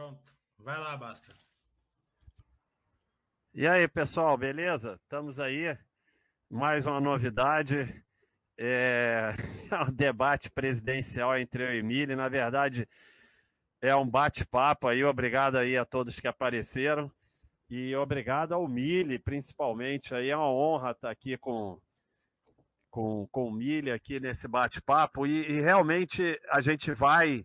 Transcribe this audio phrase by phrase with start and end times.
[0.00, 0.32] Pronto.
[0.58, 1.30] Vai lá, Basta.
[3.52, 4.98] E aí, pessoal, beleza?
[5.02, 5.76] Estamos aí.
[6.48, 8.02] Mais uma novidade.
[8.58, 9.34] É,
[9.70, 12.16] é um debate presidencial entre eu e Emílio.
[12.16, 12.88] Na verdade,
[13.82, 15.04] é um bate-papo aí.
[15.04, 17.12] Obrigado aí a todos que apareceram.
[17.68, 20.14] E obrigado ao Mili, principalmente.
[20.14, 21.78] Aí é uma honra estar aqui com,
[22.88, 25.26] com, com o Mili aqui nesse bate-papo.
[25.26, 27.44] E, e realmente a gente vai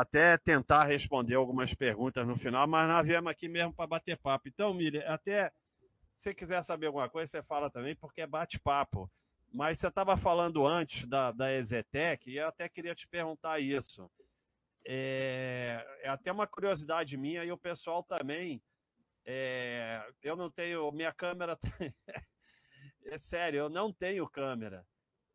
[0.00, 4.48] até tentar responder algumas perguntas no final, mas nós viemos aqui mesmo para bater papo.
[4.48, 5.52] Então, Mili, até
[6.12, 9.10] se quiser saber alguma coisa, você fala também, porque é bate-papo.
[9.52, 14.10] Mas você estava falando antes da, da Exetec, e eu até queria te perguntar isso.
[14.84, 18.62] É, é até uma curiosidade minha, e o pessoal também.
[19.24, 20.90] É, eu não tenho.
[20.92, 21.56] Minha câmera.
[21.56, 21.68] Tá,
[23.06, 24.86] é sério, eu não tenho câmera.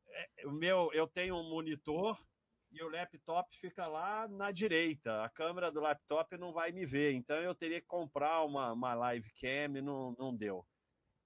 [0.09, 2.19] É, o meu, eu tenho um monitor
[2.73, 5.23] e o laptop fica lá na direita.
[5.23, 8.93] A câmera do laptop não vai me ver, então eu teria que comprar uma, uma
[8.95, 10.65] live cam, não, não deu.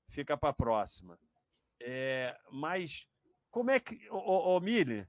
[0.10, 1.18] Fica para a próxima.
[1.80, 3.08] É, mas
[3.50, 4.08] como é que.
[4.10, 5.08] O, o, Mili?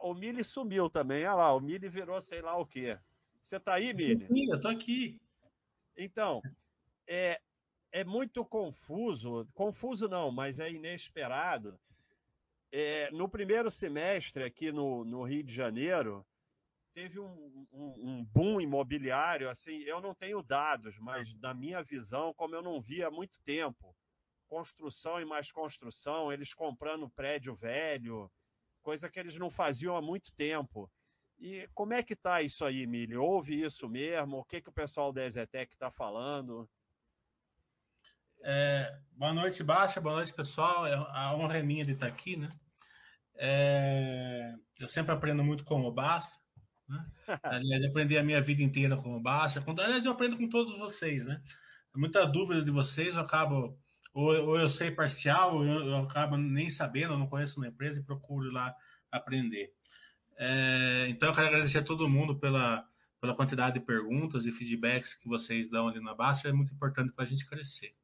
[0.00, 1.24] O Mili sumiu também.
[1.24, 2.98] Olha lá, o Mili virou sei lá o quê.
[3.42, 4.26] Você está aí, Mili?
[4.26, 5.20] Sim, eu estou aqui.
[5.96, 6.42] Então,
[7.06, 7.40] é,
[7.92, 9.48] é muito confuso.
[9.54, 11.78] Confuso não, mas é inesperado
[12.76, 16.26] é, no primeiro semestre, aqui no, no Rio de Janeiro,
[16.92, 19.48] teve um, um, um, boom imobiliário.
[19.48, 23.40] Assim, eu não tenho dados, mas da minha visão, como eu não vi há muito
[23.42, 23.94] tempo,
[24.48, 28.28] construção e mais construção, eles comprando prédio velho,
[28.82, 30.90] coisa que eles não faziam há muito tempo.
[31.38, 33.16] E como é que está isso aí, Mili?
[33.16, 34.38] Houve isso mesmo?
[34.38, 36.68] O que, que o pessoal da Ezetec está falando?
[38.42, 40.00] É, boa noite, Baixa.
[40.00, 40.84] Boa noite, pessoal.
[40.84, 42.50] É a honra é minha de estar aqui, né?
[43.36, 46.38] É, eu sempre aprendo muito como basta.
[46.88, 47.04] Né?
[47.42, 49.62] Aliás, aprendi a minha vida inteira como basta.
[49.66, 51.42] Aliás, eu aprendo com todos vocês, né?
[51.94, 53.78] Muita dúvida de vocês, eu acabo.
[54.12, 57.66] Ou, ou eu sei parcial, ou eu, eu, acabo nem sabendo, eu não conheço uma
[57.66, 58.74] empresa e procuro lá
[59.10, 59.72] aprender.
[60.36, 62.86] É, então, eu quero agradecer a todo mundo pela,
[63.20, 67.12] pela quantidade de perguntas e feedbacks que vocês dão ali na Basta, é muito importante
[67.12, 67.94] para a gente crescer.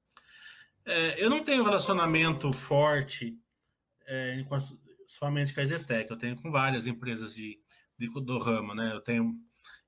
[0.84, 3.38] É, eu não tenho relacionamento forte
[4.06, 4.40] é,
[5.10, 7.60] somente com a Zetec, eu tenho com várias empresas de,
[7.98, 8.92] de, do ramo, né?
[8.92, 9.34] Eu tenho.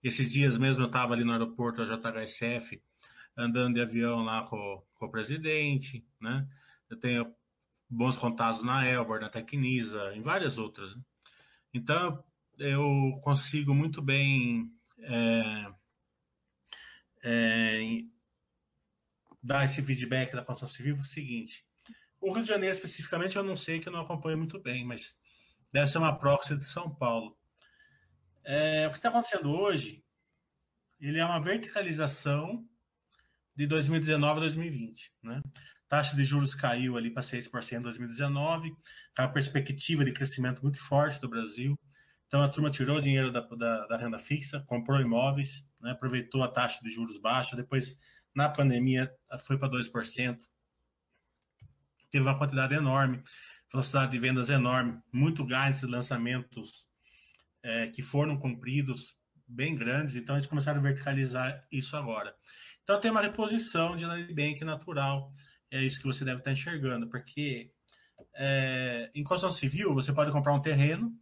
[0.02, 2.82] Esses dias mesmo eu estava ali no aeroporto da JHSF,
[3.36, 6.46] andando de avião lá com, com o presidente, né?
[6.90, 7.32] Eu tenho
[7.88, 10.96] bons contatos na Elbor, na Tecnisa, em várias outras.
[10.96, 11.02] Né?
[11.72, 12.24] Então
[12.58, 15.72] eu consigo muito bem é,
[17.22, 18.04] é,
[19.40, 21.64] dar esse feedback da construção civil o seguinte.
[22.22, 25.16] O Rio de Janeiro, especificamente, eu não sei, que eu não acompanho muito bem, mas
[25.72, 27.36] deve ser uma proxy de São Paulo.
[28.44, 30.04] É, o que está acontecendo hoje,
[31.00, 32.64] ele é uma verticalização
[33.56, 35.12] de 2019 a 2020.
[35.20, 35.42] Né?
[35.88, 40.78] Taxa de juros caiu ali para 6% em 2019, com a perspectiva de crescimento muito
[40.78, 41.76] forte do Brasil.
[42.28, 45.90] Então a turma tirou o dinheiro da, da, da renda fixa, comprou imóveis, né?
[45.90, 47.96] aproveitou a taxa de juros baixa, depois
[48.32, 50.38] na pandemia foi para 2%
[52.12, 53.22] teve uma quantidade enorme,
[53.72, 56.86] velocidade de vendas enorme, muito gás lançamentos
[57.62, 59.16] é, que foram cumpridos,
[59.48, 62.34] bem grandes, então eles começaram a verticalizar isso agora.
[62.82, 65.30] Então tem uma reposição de bank natural,
[65.70, 67.72] é isso que você deve estar enxergando, porque
[68.34, 71.12] é, em construção civil você pode comprar um terreno,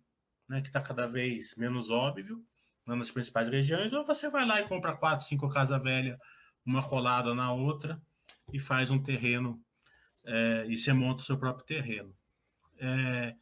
[0.49, 2.45] né, que está cada vez menos óbvio,
[2.85, 6.19] nas principais regiões, ou você vai lá e compra quatro, cinco casas velhas,
[6.65, 8.01] uma colada na outra,
[8.53, 9.63] e faz um terreno
[10.31, 12.15] é, e você monta o seu próprio terreno.
[12.79, 13.35] É,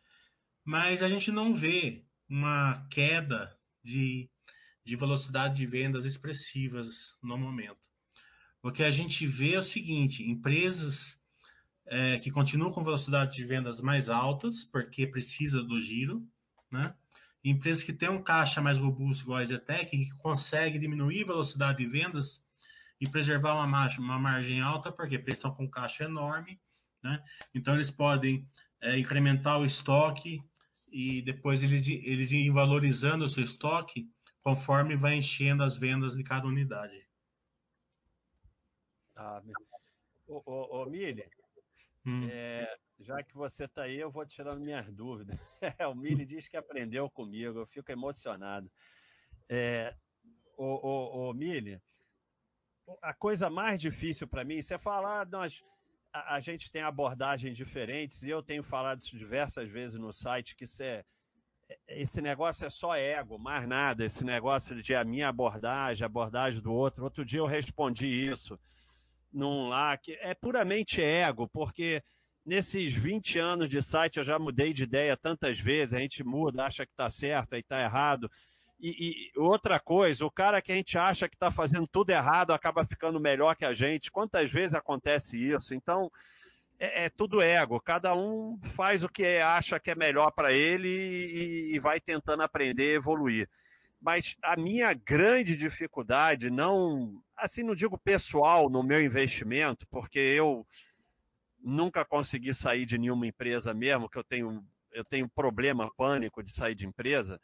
[0.64, 4.28] mas a gente não vê uma queda de,
[4.84, 7.78] de velocidade de vendas expressivas no momento.
[8.62, 11.20] O que a gente vê é o seguinte: empresas
[11.86, 16.26] é, que continuam com velocidade de vendas mais altas, porque precisa do giro,
[16.70, 16.94] né?
[17.44, 21.78] Empresas que têm um caixa mais robusto, igual a Zetec, que consegue diminuir a velocidade
[21.78, 22.42] de vendas
[23.00, 26.60] e preservar uma margem, uma margem alta, porque eles estão com caixa enorme
[27.02, 27.22] né?
[27.54, 28.48] Então, eles podem
[28.80, 30.42] é, incrementar o estoque
[30.90, 34.10] e depois eles, eles irem valorizando o seu estoque
[34.42, 37.06] conforme vai enchendo as vendas de cada unidade.
[39.14, 39.42] Ah,
[40.26, 41.28] ô, ô, ô Mili,
[42.06, 42.26] hum.
[42.30, 45.38] é, já que você está aí, eu vou tirando minhas dúvidas.
[45.90, 48.70] o Mili diz que aprendeu comigo, eu fico emocionado.
[49.50, 49.94] É,
[50.56, 51.80] ô, ô, ô Mili,
[53.02, 55.62] a coisa mais difícil para mim, você falar, ah, nós
[56.12, 60.56] a, a, gente tem abordagens diferentes e eu tenho falado isso diversas vezes no site
[60.56, 61.04] que isso é,
[61.86, 64.04] esse negócio é só ego, mais nada.
[64.04, 67.04] Esse negócio de a minha abordagem, a abordagem do outro.
[67.04, 68.58] Outro dia eu respondi isso
[69.32, 72.02] num lá, que é puramente ego, porque
[72.44, 76.64] nesses 20 anos de site eu já mudei de ideia tantas vezes, a gente muda,
[76.64, 78.30] acha que está certo, aí está errado.
[78.80, 82.52] E, e, outra coisa, o cara que a gente acha que está fazendo tudo errado
[82.52, 84.10] acaba ficando melhor que a gente.
[84.10, 85.74] Quantas vezes acontece isso?
[85.74, 86.10] Então,
[86.78, 87.80] é, é tudo ego.
[87.80, 92.42] Cada um faz o que acha que é melhor para ele e, e vai tentando
[92.42, 93.48] aprender, evoluir.
[94.00, 100.64] Mas a minha grande dificuldade, não, assim, não digo pessoal no meu investimento, porque eu
[101.60, 106.52] nunca consegui sair de nenhuma empresa mesmo, que eu tenho, eu tenho problema, pânico de
[106.52, 107.40] sair de empresa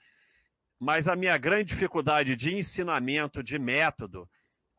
[0.78, 4.28] mas a minha grande dificuldade de ensinamento, de método,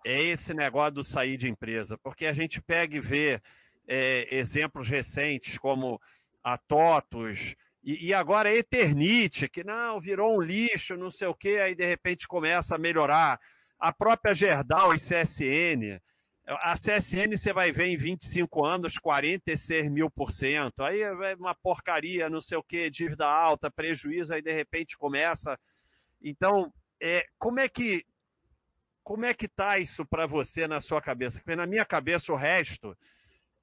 [0.06, 3.42] é esse negócio do sair de empresa, porque a gente pega e vê
[3.88, 6.00] é, exemplos recentes como
[6.44, 7.56] a TOTUS
[7.86, 11.76] e, e, agora a Eternite, que não, virou um lixo, não sei o quê, aí
[11.76, 13.40] de repente começa a melhorar.
[13.80, 16.02] A própria Gerdau e CSN,
[16.48, 21.54] a CSN você vai ver em 25 anos 46 mil por cento, aí é uma
[21.54, 25.60] porcaria, não sei o quê, dívida alta, prejuízo, aí de repente começa
[26.28, 28.04] então, é, como é que
[29.04, 31.38] como é que tá isso para você na sua cabeça?
[31.40, 32.98] Porque na minha cabeça o resto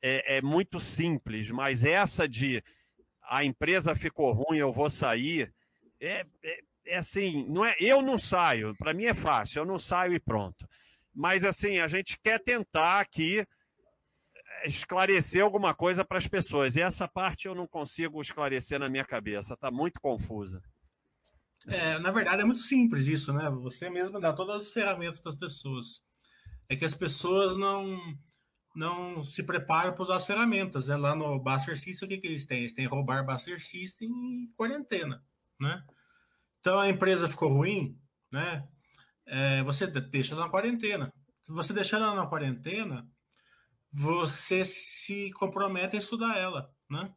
[0.00, 2.62] é, é, muito simples, mas essa de
[3.25, 5.53] a empresa ficou ruim, eu vou sair,
[6.00, 9.81] é, é, é assim, não é, eu não saio, para mim é fácil, eu não
[9.81, 10.69] saio e pronto.
[11.12, 16.82] Mas assim, a gente quer tentar aqui é, esclarecer alguma coisa para as pessoas, e
[16.82, 20.62] essa parte eu não consigo esclarecer na minha cabeça, está muito confusa.
[21.69, 23.49] É, na verdade, é muito simples isso, né?
[23.50, 26.03] Você mesmo dá todas as ferramentas para as pessoas.
[26.69, 27.99] É que as pessoas não
[28.75, 30.88] não se preparam para usar as ferramentas.
[30.88, 30.97] Né?
[30.97, 32.61] Lá no Buster System, o que, que eles têm?
[32.61, 35.23] Eles têm roubar Buster System e quarentena,
[35.61, 35.85] né?
[36.61, 37.99] Então, a empresa ficou ruim,
[38.31, 38.67] né?
[39.26, 41.12] É, você deixa ela na quarentena.
[41.43, 43.06] Se você deixar ela na quarentena,
[43.91, 47.12] você se compromete a estudar ela, né?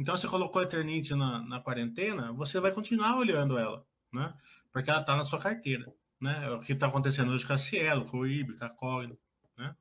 [0.00, 4.32] Então, você colocou a Eternity na, na quarentena, você vai continuar olhando ela, né?
[4.72, 6.46] Porque ela está na sua carteira, né?
[6.46, 9.18] É o que está acontecendo hoje com a Cielo, com o IB, com a Cogno,
[9.58, 9.76] né?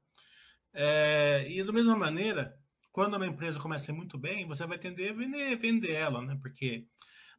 [0.73, 2.53] É, e da mesma maneira,
[2.91, 6.37] quando uma empresa começa muito bem, você vai tender a vender, vender ela, né?
[6.41, 6.85] Porque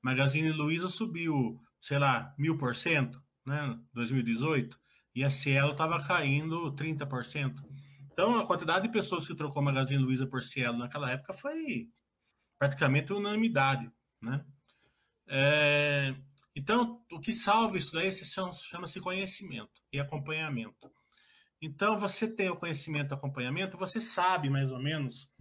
[0.00, 3.79] Magazine Luiza subiu, sei lá, mil por cento, né?
[3.93, 4.81] 2018,
[5.15, 7.62] e a Cielo estava caindo 30%.
[8.11, 11.91] Então, a quantidade de pessoas que trocou Magazine Luiza por Cielo naquela época foi
[12.60, 13.90] praticamente unanimidade,
[14.20, 14.44] né?
[15.26, 16.14] É,
[16.54, 20.92] então, o que salva isso daí chama-se conhecimento e acompanhamento.
[21.62, 25.32] Então, você tem o conhecimento e acompanhamento, você sabe mais ou menos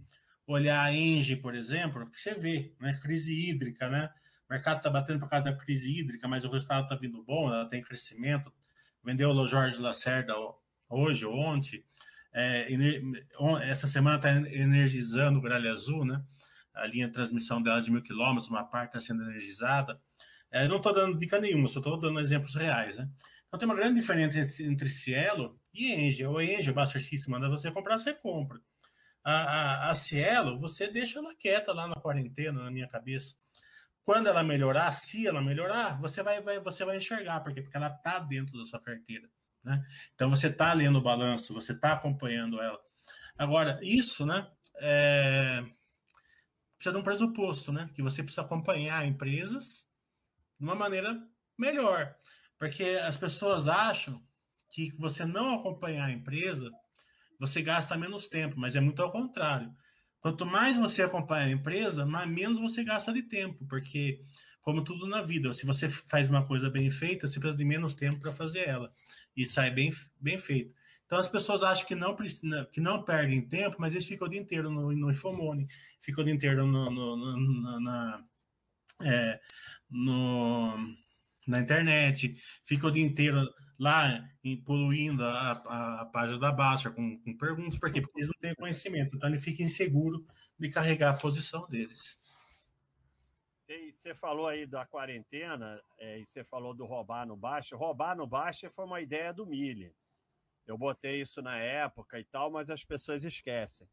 [0.46, 2.98] olhar a Engie, por exemplo, que você vê, né?
[3.02, 4.10] Crise hídrica, né?
[4.48, 7.52] O mercado está batendo por causa da crise hídrica, mas o resultado está vindo bom,
[7.52, 8.50] ela tem crescimento.
[9.04, 10.32] Vendeu o Jorge Lacerda
[10.88, 11.84] hoje ou ontem.
[12.32, 12.66] É,
[13.62, 16.24] essa semana está energizando o Gralha Azul, né?
[16.74, 20.00] A linha de transmissão dela de mil quilômetros, uma parte está sendo energizada.
[20.50, 22.98] É, não estou dando dica nenhuma, só estou dando exemplos reais.
[22.98, 23.08] Né?
[23.46, 26.26] Então tem uma grande diferença entre Cielo e Engie.
[26.26, 28.58] O Engie, o Buster System, manda você comprar, você compra.
[29.22, 33.34] A, a, a Cielo, você deixa ela quieta lá na quarentena, na minha cabeça.
[34.02, 37.88] Quando ela melhorar, se ela melhorar, você vai, vai, você vai enxergar, porque, porque ela
[37.88, 39.28] está dentro da sua carteira.
[39.62, 39.84] Né?
[40.14, 42.78] Então você está lendo o balanço, você está acompanhando ela.
[43.36, 44.48] Agora, isso, né?
[44.82, 45.62] É
[46.80, 47.90] precisa de um pressuposto, né?
[47.94, 49.86] Que você precisa acompanhar empresas
[50.58, 51.22] de uma maneira
[51.58, 52.16] melhor.
[52.58, 54.22] Porque as pessoas acham
[54.70, 56.70] que você não acompanhar a empresa,
[57.38, 59.70] você gasta menos tempo, mas é muito ao contrário.
[60.20, 64.22] Quanto mais você acompanha a empresa, mais menos você gasta de tempo, porque
[64.62, 67.94] como tudo na vida, se você faz uma coisa bem feita, você precisa de menos
[67.94, 68.90] tempo para fazer ela
[69.36, 70.74] e sai bem bem feito.
[71.10, 72.14] Então as pessoas acham que não,
[72.70, 75.66] que não perdem tempo, mas eles ficam o dia inteiro no, no Infomone,
[76.00, 78.24] ficam o dia inteiro no, no, no na,
[79.02, 79.40] é,
[81.48, 83.44] na internet, ficam o dia inteiro
[83.76, 84.24] lá
[84.64, 88.00] poluindo a, a, a, página da Baixa com, com perguntas, por quê?
[88.00, 90.24] Porque eles não têm conhecimento, então ele fica inseguro
[90.56, 92.20] de carregar a posição deles.
[93.68, 97.76] E você falou aí da quarentena, é, e você falou do roubar no baixo.
[97.76, 99.92] Roubar no baixo foi uma ideia do Mille.
[100.70, 103.88] Eu botei isso na época e tal, mas as pessoas esquecem.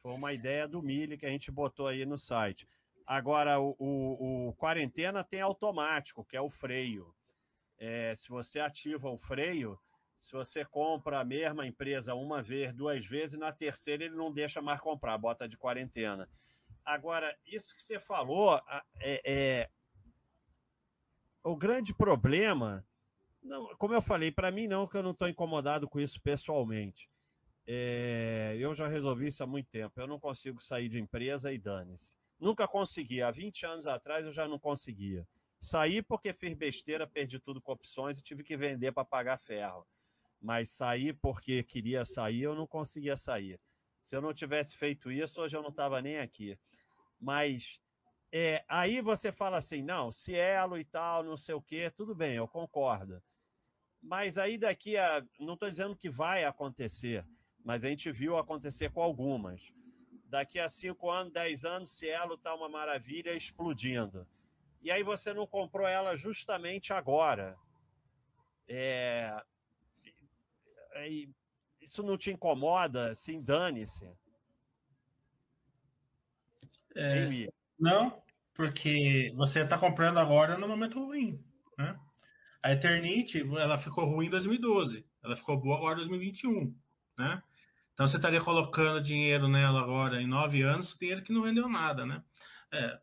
[0.00, 2.68] Foi uma ideia do Mili que a gente botou aí no site.
[3.04, 7.12] Agora, o, o, o quarentena tem automático, que é o freio.
[7.78, 9.78] É, se você ativa o freio,
[10.16, 14.62] se você compra a mesma empresa uma vez, duas vezes, na terceira ele não deixa
[14.62, 16.28] mais comprar, bota de quarentena.
[16.84, 18.60] Agora, isso que você falou
[19.00, 19.70] é, é
[21.42, 22.86] o grande problema,
[23.42, 27.08] não, como eu falei, para mim não, que eu não estou incomodado com isso pessoalmente.
[27.66, 30.00] É, eu já resolvi isso há muito tempo.
[30.00, 32.12] Eu não consigo sair de empresa e dane-se.
[32.38, 33.22] Nunca consegui.
[33.22, 35.26] Há 20 anos atrás eu já não conseguia.
[35.60, 39.86] Saí porque fiz besteira, perdi tudo com opções e tive que vender para pagar ferro.
[40.40, 43.60] Mas saí porque queria sair, eu não conseguia sair.
[44.00, 46.58] Se eu não tivesse feito isso, hoje eu não estava nem aqui.
[47.20, 47.80] Mas
[48.32, 52.34] é, aí você fala assim, não, Cielo e tal, não sei o quê, tudo bem,
[52.34, 53.22] eu concordo.
[54.02, 55.24] Mas aí daqui a.
[55.38, 57.24] Não estou dizendo que vai acontecer,
[57.64, 59.72] mas a gente viu acontecer com algumas.
[60.26, 64.26] Daqui a 5 anos, 10 anos, Cielo está uma maravilha explodindo.
[64.82, 67.56] E aí você não comprou ela justamente agora.
[68.66, 69.42] É...
[71.80, 73.14] Isso não te incomoda?
[73.14, 74.08] Sim, dane-se.
[76.94, 78.22] É, não,
[78.54, 81.42] porque você está comprando agora no momento ruim.
[81.78, 81.98] Né?
[82.62, 85.04] A Eternity ela ficou ruim em 2012.
[85.22, 86.74] Ela ficou boa agora em 2021.
[87.18, 87.42] Né?
[87.92, 92.06] Então você estaria colocando dinheiro nela agora em nove anos, dinheiro que não rendeu nada,
[92.06, 92.22] né?
[92.72, 92.98] É,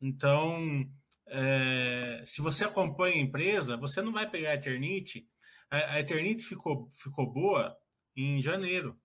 [0.00, 0.90] então,
[1.26, 5.28] é, se você acompanha a empresa, você não vai pegar a Eternity.
[5.70, 7.76] A, a Eternity ficou, ficou boa
[8.16, 8.98] em janeiro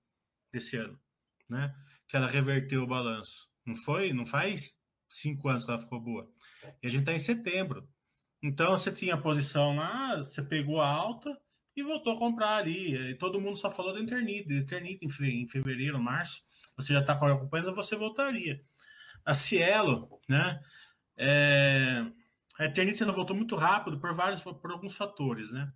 [0.52, 1.00] desse ano,
[1.50, 1.76] né?
[2.08, 3.50] Que ela reverteu o balanço.
[3.66, 4.14] Não foi?
[4.14, 6.32] Não faz cinco anos que ela ficou boa.
[6.82, 7.88] E a gente está em setembro.
[8.46, 11.36] Então você tinha a posição lá, você pegou a alta,
[11.76, 12.96] e voltou a comprar ali.
[13.12, 16.44] E todo mundo só falou da Eternit, da em fevereiro, março.
[16.78, 18.62] Você já está acompanhando, você voltaria.
[19.26, 20.62] A Cielo, né?
[21.18, 22.06] É,
[22.60, 25.72] a Eternit ela voltou muito rápido por vários, por alguns fatores, né?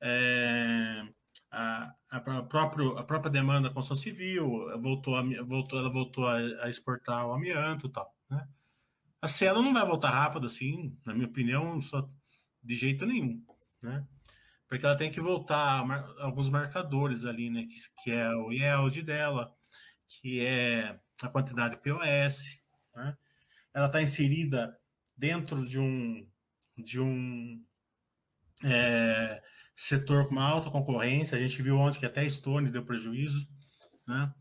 [0.00, 1.02] É,
[1.50, 6.36] a, a, próprio, a própria demanda da construção civil voltou, a, voltou, ela voltou a,
[6.62, 8.48] a exportar o amianto e tal, né?
[9.24, 12.06] A Cielo não vai voltar rápido assim, na minha opinião, só
[12.62, 13.42] de jeito nenhum,
[13.80, 14.06] né?
[14.68, 15.82] porque ela tem que voltar
[16.18, 17.64] alguns marcadores ali, né?
[17.64, 19.50] Que, que é o yield dela,
[20.06, 22.60] que é a quantidade POS,
[22.94, 23.16] né?
[23.72, 24.76] Ela está inserida
[25.16, 26.28] dentro de um
[26.76, 27.64] de um
[28.62, 29.42] é,
[29.74, 31.38] setor com uma alta concorrência.
[31.38, 33.48] A gente viu ontem que até a Stone deu prejuízo,
[34.06, 34.34] né?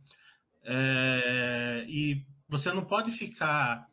[0.64, 3.88] É, e você não pode ficar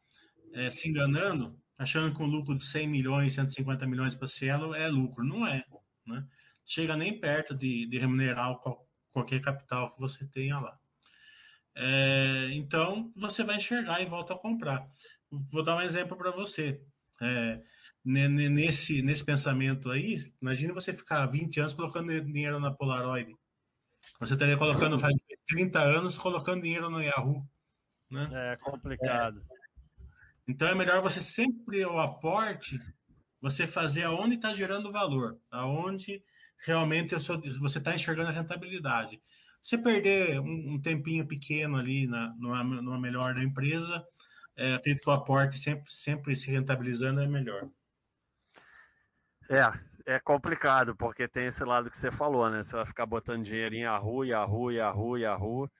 [0.54, 4.87] é, se enganando achando que um lucro de 100 milhões, 150 milhões para Cielo é
[4.87, 5.25] lucro.
[5.25, 5.64] Não é
[6.07, 6.26] né?
[6.64, 10.78] Chega nem perto de, de remunerar qual, qualquer capital que você tenha lá.
[11.75, 14.87] É, então, você vai enxergar e volta a comprar.
[15.30, 16.83] Vou dar um exemplo para você.
[17.23, 17.62] É,
[18.04, 23.35] nesse, nesse pensamento aí, imagine você ficar 20 anos colocando dinheiro na Polaroid.
[24.19, 25.14] Você estaria colocando faz
[25.49, 27.47] 30 anos colocando dinheiro no Yahoo.
[28.11, 28.28] Né?
[28.52, 29.40] É complicado.
[29.50, 29.60] É.
[30.50, 32.80] Então é melhor você sempre o aporte
[33.40, 36.23] você fazer aonde está gerando valor, aonde
[36.66, 39.23] realmente você está enxergando a rentabilidade.
[39.62, 44.04] Você perder um, um tempinho pequeno ali na, numa, numa melhor da empresa,
[44.57, 47.69] é, acredito que o aporte sempre, sempre se rentabilizando é melhor.
[49.49, 52.62] É, é complicado, porque tem esse lado que você falou, né?
[52.62, 55.71] Você vai ficar botando dinheiro em Yahoo, Yahoo, Yahoo, Yahoo.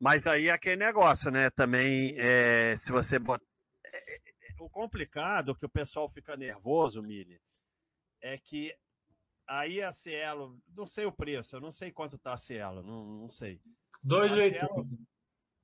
[0.00, 1.50] Mas aí é aquele negócio, né?
[1.50, 3.49] Também, é, se você botar
[4.58, 7.40] o complicado que o pessoal fica nervoso, Mili,
[8.20, 8.74] é que
[9.46, 13.04] aí a Cielo, não sei o preço, eu não sei quanto tá a Cielo, não,
[13.04, 13.60] não sei.
[14.02, 14.32] Dois,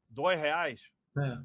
[0.09, 0.91] dois reais?
[1.17, 1.39] É.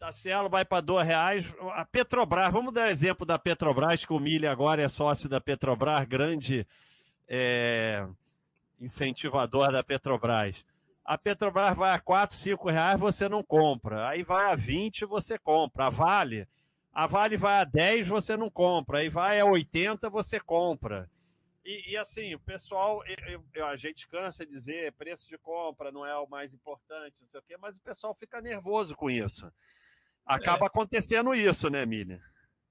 [0.00, 1.46] A Cielo vai para dois reais.
[1.72, 6.04] A Petrobras, vamos dar exemplo da Petrobras, que o Mili agora é sócio da Petrobras,
[6.06, 6.66] grande
[7.26, 8.06] é,
[8.78, 10.64] incentivador da Petrobras.
[11.06, 14.08] A Petrobras vai a 4, 5 reais, você não compra.
[14.08, 15.86] Aí vai a 20, você compra.
[15.86, 16.48] A Vale
[16.96, 19.00] a Vale vai a 10, você não compra.
[19.00, 21.10] Aí vai a 80, você compra.
[21.62, 25.92] E, e assim, o pessoal, eu, eu, a gente cansa de dizer preço de compra
[25.92, 29.10] não é o mais importante, não sei o quê, mas o pessoal fica nervoso com
[29.10, 29.52] isso.
[30.24, 30.68] Acaba é.
[30.68, 32.18] acontecendo isso, né, Miriam?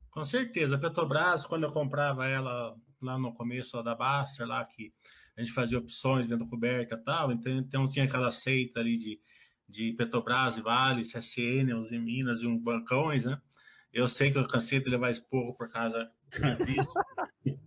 [0.10, 0.76] Com certeza.
[0.76, 2.76] A Petrobras, quando eu comprava ela
[3.06, 4.94] lá no começo da Baster, lá que
[5.38, 9.20] a gente fazia opções dentro coberta e tal, então, então tinha aquela seita ali de,
[9.68, 13.40] de Petrobras, Vale, CSN, os Minas e um bancões, né?
[13.94, 16.12] Eu sei que eu cansei de levar esporro por causa
[16.66, 16.94] disso.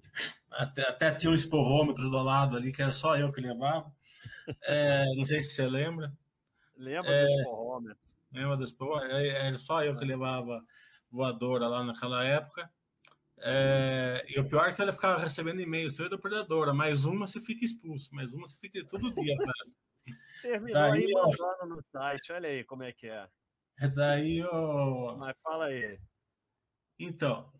[0.50, 3.90] até, até, tinha um esporrômetro do lado ali, que era só eu que levava.
[4.64, 6.12] É, não sei se você lembra.
[6.76, 7.98] Lembra é, do esporrômetro.
[8.32, 9.16] Lembra do esporrômetro?
[9.16, 10.62] Era só eu que levava
[11.10, 12.70] voadora lá naquela época.
[13.42, 17.26] É, e o pior é que ela ficava recebendo e-mail, seu da predadora, mais uma
[17.26, 19.36] você fica expulso, mais uma você fica todo dia.
[20.42, 23.28] Terminou daí, aí mandando no site, olha aí como é que é.
[23.80, 25.16] É daí o.
[25.18, 25.98] Mas fala aí.
[26.98, 27.52] Então,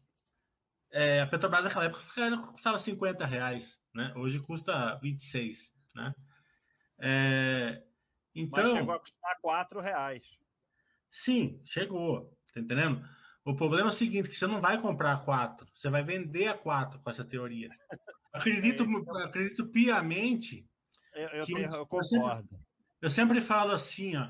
[0.90, 2.02] É, a Petrobras naquela época
[2.52, 4.12] custava 50 reais, né?
[4.16, 6.14] Hoje custa 26, né?
[7.00, 7.84] É,
[8.34, 10.38] então, Mas chegou a custar 4 reais.
[11.10, 12.36] Sim, chegou.
[12.52, 13.04] Tá entendendo?
[13.48, 16.48] O problema é o seguinte, que você não vai comprar a 4, você vai vender
[16.48, 17.70] a 4 com essa teoria.
[18.30, 20.68] Acredito, é acredito piamente.
[21.14, 22.02] Eu, eu, que tenho, eu concordo.
[22.02, 22.58] Eu sempre,
[23.00, 24.28] eu sempre, falo assim, ó,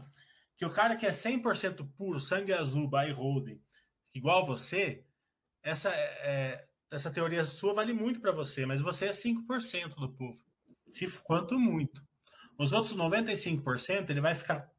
[0.57, 3.61] que o cara que é 100% puro, sangue azul, buy holding,
[4.15, 5.05] igual você,
[5.65, 10.41] essa, é, essa teoria sua vale muito para você, mas você é 5% do povo.
[10.93, 12.01] Se, quanto muito.
[12.57, 14.71] Os outros 95%, ele vai ficar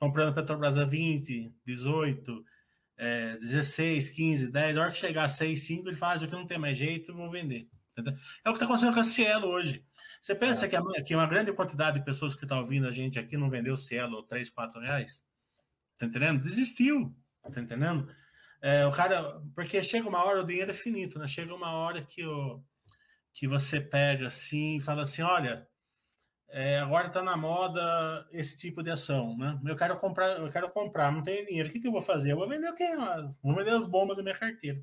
[0.00, 2.44] comprando Petrobras a 20, 18,
[2.96, 4.76] é, 16, 15, 10.
[4.76, 7.10] A hora que chegar a 6, 5, ele faz o que não tem mais jeito,
[7.10, 7.68] eu vou vender.
[7.92, 8.14] Entendeu?
[8.44, 9.84] É o que está acontecendo com a Cielo hoje.
[10.20, 10.68] Você pensa é.
[10.68, 13.36] que, a, que uma grande quantidade de pessoas que estão tá ouvindo a gente aqui
[13.36, 15.22] não vendeu Cielo 3, 4 reais?
[15.98, 16.42] Tá entendendo?
[16.42, 17.14] Desistiu.
[17.42, 18.08] Tá entendendo?
[18.60, 21.26] É, o cara, porque chega uma hora, o dinheiro é finito, né?
[21.28, 22.64] Chega uma hora que, o,
[23.34, 25.68] que você pega assim e fala assim: olha,
[26.56, 29.60] é, agora está na moda esse tipo de ação, né?
[29.66, 31.68] Eu quero comprar, eu quero comprar, não tenho dinheiro.
[31.68, 32.30] O que, que eu vou fazer?
[32.30, 32.88] Eu vou vender o quê?
[33.42, 34.80] Vou vender as bombas da minha carteira.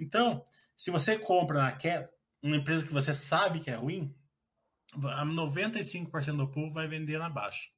[0.00, 0.44] Então,
[0.76, 2.10] se você compra na queda,
[2.42, 4.12] uma empresa que você sabe que é ruim,
[4.96, 7.68] 95% do povo vai vender na baixa.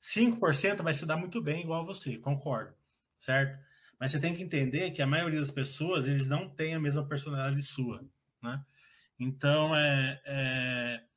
[0.00, 2.72] 5% vai se dar muito bem, igual você, concordo,
[3.18, 3.58] certo?
[3.98, 7.04] Mas você tem que entender que a maioria das pessoas, eles não têm a mesma
[7.04, 8.00] personalidade sua,
[8.40, 8.64] né?
[9.18, 11.09] Então, é, é,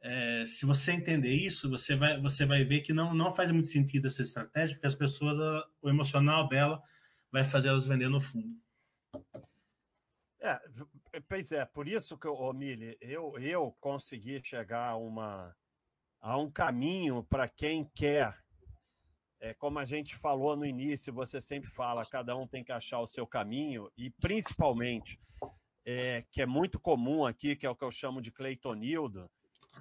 [0.00, 3.68] é, se você entender isso, você vai, você vai ver que não, não faz muito
[3.68, 5.36] sentido essa estratégia, porque as pessoas,
[5.82, 6.82] o emocional dela
[7.30, 8.56] vai fazer elas vender no fundo.
[10.40, 10.60] É,
[11.28, 15.54] pois é, por isso que, ô Mili, eu, eu consegui chegar a, uma,
[16.20, 18.38] a um caminho para quem quer
[19.40, 23.00] é, como a gente falou no início, você sempre fala, cada um tem que achar
[23.00, 25.20] o seu caminho, e principalmente,
[25.84, 29.30] é, que é muito comum aqui, que é o que eu chamo de Cleitonildo,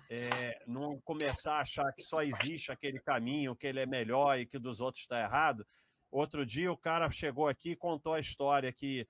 [0.10, 4.46] é, não começar a achar que só existe aquele caminho, que ele é melhor e
[4.46, 5.66] que dos outros está errado.
[6.12, 9.08] Outro dia o cara chegou aqui e contou a história que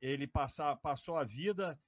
[0.00, 1.78] ele passa, passou a vida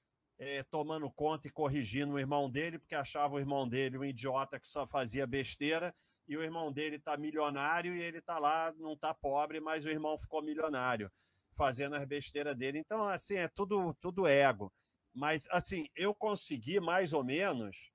[0.41, 4.59] é, tomando conta e corrigindo o irmão dele, porque achava o irmão dele um idiota
[4.59, 5.93] que só fazia besteira,
[6.27, 9.89] e o irmão dele está milionário e ele está lá, não está pobre, mas o
[9.89, 11.11] irmão ficou milionário,
[11.55, 12.79] fazendo as besteiras dele.
[12.79, 14.73] Então, assim, é tudo, tudo ego.
[15.13, 17.91] Mas, assim, eu consegui mais ou menos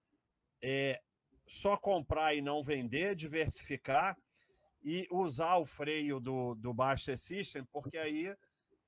[0.69, 1.01] é,
[1.47, 4.19] só comprar e não vender, diversificar
[4.83, 8.35] e usar o freio do, do Baixa System, porque aí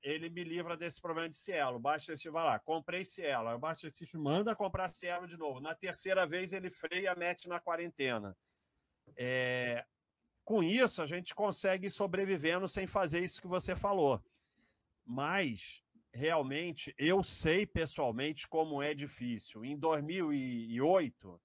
[0.03, 1.77] ele me livra desse problema de Cielo.
[1.77, 5.61] O Baixa System vai lá, comprei Cielo, o Baixa System manda comprar Cielo de novo.
[5.61, 8.35] Na terceira vez ele freia, mete na quarentena.
[9.15, 9.85] É,
[10.43, 14.21] com isso, a gente consegue ir sobrevivendo sem fazer isso que você falou.
[15.05, 15.81] Mas,
[16.13, 19.63] realmente, eu sei pessoalmente como é difícil.
[19.63, 21.41] Em 2008,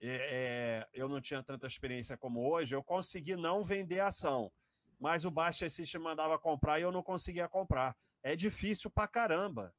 [0.00, 4.52] é, é, eu não tinha tanta experiência como hoje, eu consegui não vender ação.
[4.98, 7.96] Mas o Baixa System mandava comprar e eu não conseguia comprar.
[8.22, 9.74] É difícil pra caramba.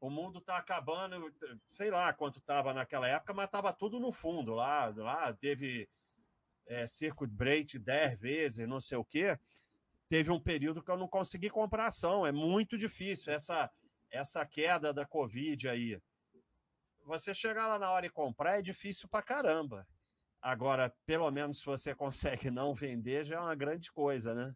[0.00, 1.32] O mundo tá acabando,
[1.68, 4.92] sei lá quanto estava naquela época, mas estava tudo no fundo lá.
[4.96, 5.88] Lá teve
[6.66, 9.38] é, circuit break 10 vezes, não sei o quê,
[10.08, 12.26] teve um período que eu não consegui comprar ação.
[12.26, 13.70] É muito difícil essa,
[14.10, 16.00] essa queda da Covid aí.
[17.08, 19.86] Você chegar lá na hora e comprar é difícil pra caramba.
[20.42, 24.54] Agora, pelo menos se você consegue não vender, já é uma grande coisa, né?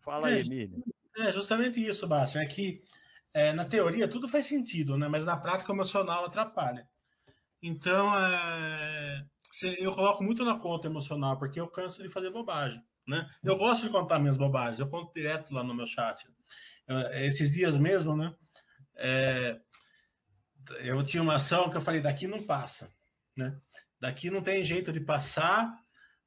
[0.00, 0.84] Fala é, aí, Emílio.
[1.16, 2.42] É justamente isso, Bárcio.
[2.42, 2.84] É que
[3.32, 5.08] é, na teoria tudo faz sentido, né?
[5.08, 6.86] Mas na prática o emocional atrapalha.
[7.62, 9.24] Então, é,
[9.78, 12.84] eu coloco muito na conta emocional, porque eu canso de fazer bobagem.
[13.08, 13.26] Né?
[13.42, 16.26] Eu gosto de contar minhas bobagens, eu conto direto lá no meu chat.
[17.12, 18.34] esses dias mesmo, né?
[18.94, 19.58] É,
[20.80, 22.90] eu tinha uma ação que eu falei, daqui não passa.
[23.36, 23.58] Né?
[24.00, 25.74] Daqui não tem jeito de passar,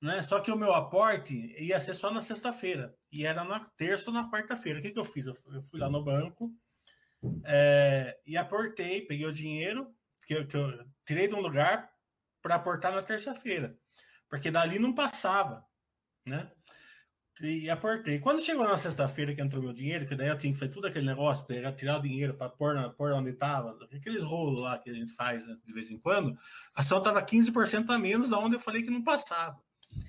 [0.01, 0.21] né?
[0.23, 2.95] Só que o meu aporte ia ser só na sexta-feira.
[3.11, 4.79] E era na terça ou na quarta-feira.
[4.79, 5.25] O que, que eu fiz?
[5.25, 6.53] Eu fui lá no banco
[7.45, 9.93] é, e aportei, peguei o dinheiro
[10.25, 11.89] que eu, que eu tirei de um lugar,
[12.41, 13.77] para aportar na terça-feira,
[14.29, 15.65] porque dali não passava,
[16.25, 16.51] né?
[17.41, 18.19] E aportei.
[18.19, 20.87] Quando chegou na sexta-feira que entrou meu dinheiro, que daí eu tinha que fazer tudo
[20.87, 24.89] aquele negócio, pegar, tirar o dinheiro para pôr, pôr onde estava, aqueles rolos lá que
[24.89, 26.35] a gente faz né, de vez em quando,
[26.73, 29.59] a ação estava 15% a menos da onde eu falei que não passava.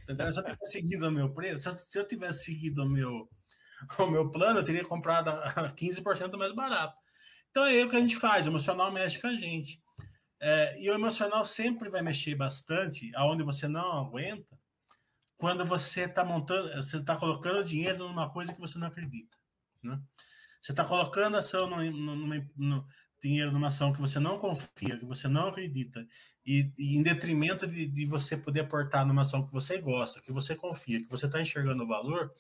[0.09, 3.29] Então, se eu tivesse seguido o meu preço, se eu tivesse seguido o meu,
[3.99, 6.97] o meu plano, eu teria comprado a 15% mais barato.
[7.51, 9.83] Então é o que a gente faz, o emocional mexe com a gente.
[10.41, 14.58] É, e o emocional sempre vai mexer bastante, aonde você não aguenta,
[15.39, 19.39] quando você está montando, você está colocando dinheiro numa coisa que você não acredita.
[19.83, 19.99] Né?
[20.61, 22.45] Você está colocando ação numa,
[23.23, 26.05] dinheiro numa ação que você não confia, que você não acredita,
[26.45, 30.33] e, e em detrimento de, de, você poder aportar numa ação que você gosta, que
[30.33, 32.35] você confia, que você está enxergando o valor,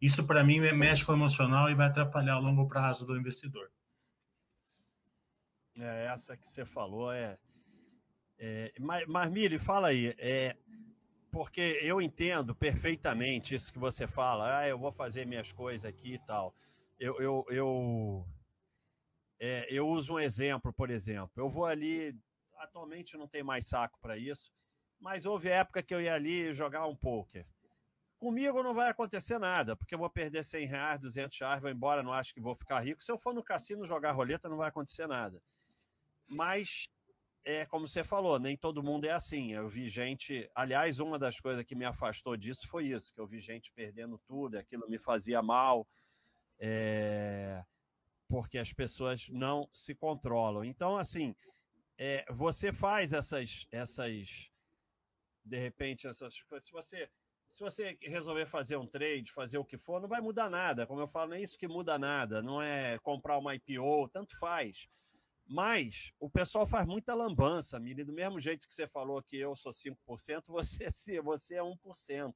[0.00, 3.70] isso para mim mexe com o emocional e vai atrapalhar o longo prazo do investidor.
[5.76, 7.36] É, essa que você falou é.
[8.38, 10.14] é mas Mili, fala aí.
[10.18, 10.56] É,
[11.34, 14.60] porque eu entendo perfeitamente isso que você fala.
[14.60, 16.54] Ah, eu vou fazer minhas coisas aqui e tal.
[16.96, 18.24] Eu, eu, eu,
[19.40, 21.32] é, eu uso um exemplo, por exemplo.
[21.34, 22.16] Eu vou ali.
[22.58, 24.48] Atualmente não tem mais saco para isso,
[25.00, 27.44] mas houve época que eu ia ali jogar um poker.
[28.16, 32.00] Comigo não vai acontecer nada, porque eu vou perder 100 reais, 200 reais, vou embora,
[32.00, 33.02] não acho que vou ficar rico.
[33.02, 35.42] Se eu for no cassino jogar roleta, não vai acontecer nada.
[36.28, 36.88] Mas,
[37.44, 39.52] é como você falou, nem todo mundo é assim.
[39.52, 40.50] Eu vi gente.
[40.54, 44.18] Aliás, uma das coisas que me afastou disso foi isso: que eu vi gente perdendo
[44.26, 45.86] tudo, aquilo me fazia mal.
[46.58, 47.62] É,
[48.28, 50.64] porque as pessoas não se controlam.
[50.64, 51.34] Então, assim,
[51.98, 54.50] é, você faz essas, essas,
[55.44, 56.66] de repente, essas coisas.
[56.66, 57.10] Se você,
[57.50, 60.86] se você resolver fazer um trade, fazer o que for, não vai mudar nada.
[60.86, 62.42] Como eu falo, não é isso que muda nada.
[62.42, 64.88] Não é comprar uma IPO, tanto faz.
[65.46, 68.02] Mas o pessoal faz muita lambança, Mili.
[68.02, 70.88] Do mesmo jeito que você falou que eu sou 5%, você,
[71.22, 72.34] você é 1%.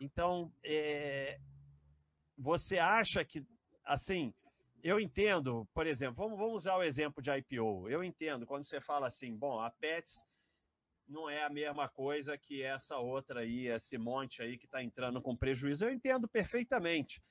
[0.00, 1.38] Então, é,
[2.36, 3.44] você acha que,
[3.84, 4.32] assim,
[4.82, 7.88] eu entendo, por exemplo, vamos, vamos usar o exemplo de IPO.
[7.88, 10.24] Eu entendo quando você fala assim, bom, a Pets
[11.06, 15.20] não é a mesma coisa que essa outra aí, esse monte aí que está entrando
[15.20, 15.84] com prejuízo.
[15.84, 17.22] Eu entendo perfeitamente.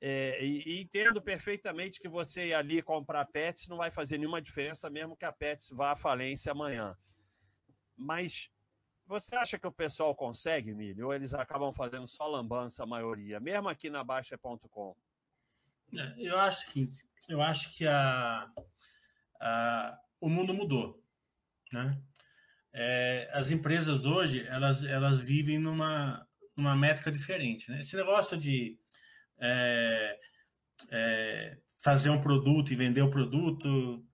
[0.00, 4.40] É, e, e, entendo perfeitamente que você ir ali comprar Pets não vai fazer nenhuma
[4.40, 6.96] diferença, mesmo que a Pets vá à falência amanhã.
[7.96, 8.48] Mas
[9.06, 11.06] você acha que o pessoal consegue, Milho?
[11.06, 14.96] Ou eles acabam fazendo só lambança a maioria, mesmo aqui na Baixa.com?
[15.92, 16.90] É, eu acho que
[17.28, 18.48] eu acho que a,
[19.40, 21.02] a o mundo mudou,
[21.72, 22.00] né?
[22.72, 27.80] É, as empresas hoje elas, elas vivem numa, numa métrica diferente, né?
[27.80, 28.78] Esse negócio de
[29.40, 30.18] é,
[30.90, 34.04] é, fazer um produto e vender o produto,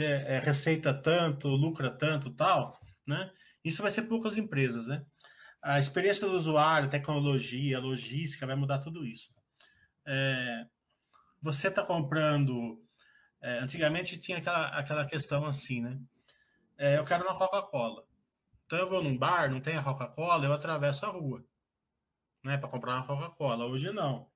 [0.00, 3.30] é, receita tanto, lucra tanto, tal, né?
[3.64, 5.04] Isso vai ser poucas empresas, né?
[5.62, 9.28] A experiência do usuário, tecnologia, logística vai mudar tudo isso.
[10.06, 10.66] É,
[11.42, 12.82] você está comprando.
[13.42, 15.98] É, antigamente tinha aquela, aquela questão assim, né?
[16.78, 18.04] É, eu quero uma Coca-Cola.
[18.64, 21.44] Então eu vou num bar, não tem a Coca-Cola, eu atravesso a rua,
[22.44, 23.66] né, para comprar uma Coca-Cola.
[23.66, 24.30] Hoje não.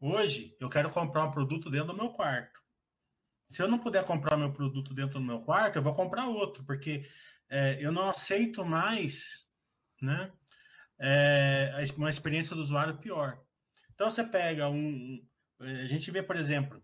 [0.00, 2.60] Hoje, eu quero comprar um produto dentro do meu quarto.
[3.48, 6.64] Se eu não puder comprar meu produto dentro do meu quarto, eu vou comprar outro,
[6.64, 7.08] porque
[7.48, 9.46] é, eu não aceito mais
[10.00, 10.30] né,
[11.00, 13.42] é, uma experiência do usuário pior.
[13.94, 15.20] Então, você pega um.
[15.60, 16.80] A gente vê, por exemplo,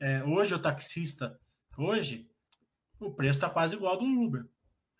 [0.00, 1.38] é, hoje o taxista,
[1.76, 2.30] hoje,
[2.98, 4.48] o preço está quase igual ao do Uber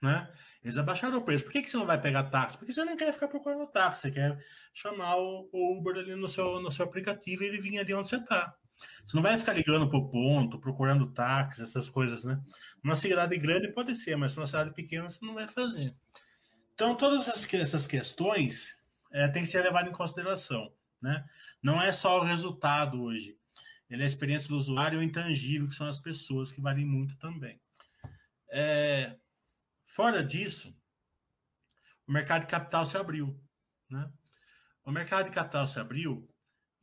[0.05, 0.31] né?
[0.63, 1.45] Eles abaixaram o preço.
[1.45, 2.57] Por que, que você não vai pegar táxi?
[2.57, 4.39] Porque você não quer ficar procurando táxi, você quer
[4.73, 8.17] chamar o, Uber ali no seu, no seu aplicativo e ele vir ali onde você
[8.17, 8.55] está.
[9.07, 12.41] Você não vai ficar ligando para o ponto, procurando táxi, essas coisas, né?
[12.83, 15.95] Numa cidade grande pode ser, mas numa cidade pequena você não vai fazer.
[16.75, 18.77] Então, todas essas questões
[19.13, 21.25] é, têm que ser levadas em consideração, né?
[21.63, 23.37] Não é só o resultado hoje.
[23.89, 26.85] Ele é a experiência do usuário e o intangível, que são as pessoas, que valem
[26.85, 27.61] muito também.
[28.51, 29.17] É,
[29.95, 30.77] Fora disso,
[32.05, 33.41] o mercado de capital se abriu.
[33.89, 34.13] Né?
[34.85, 36.29] O mercado de capital se abriu,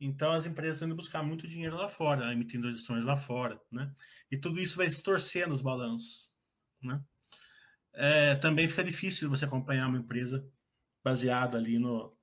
[0.00, 3.60] então as empresas indo buscar muito dinheiro lá fora, emitindo ações lá fora.
[3.70, 3.94] Né?
[4.30, 6.30] E tudo isso vai se torcer nos balanços.
[6.80, 7.04] Né?
[7.92, 10.50] É, também fica difícil você acompanhar uma empresa
[11.04, 12.16] baseada ali no,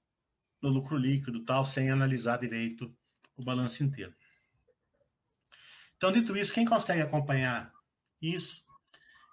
[0.59, 2.91] no lucro líquido, tal, sem analisar direito
[3.37, 4.15] o balanço inteiro.
[5.97, 7.71] Então, dito isso, quem consegue acompanhar
[8.19, 8.65] isso,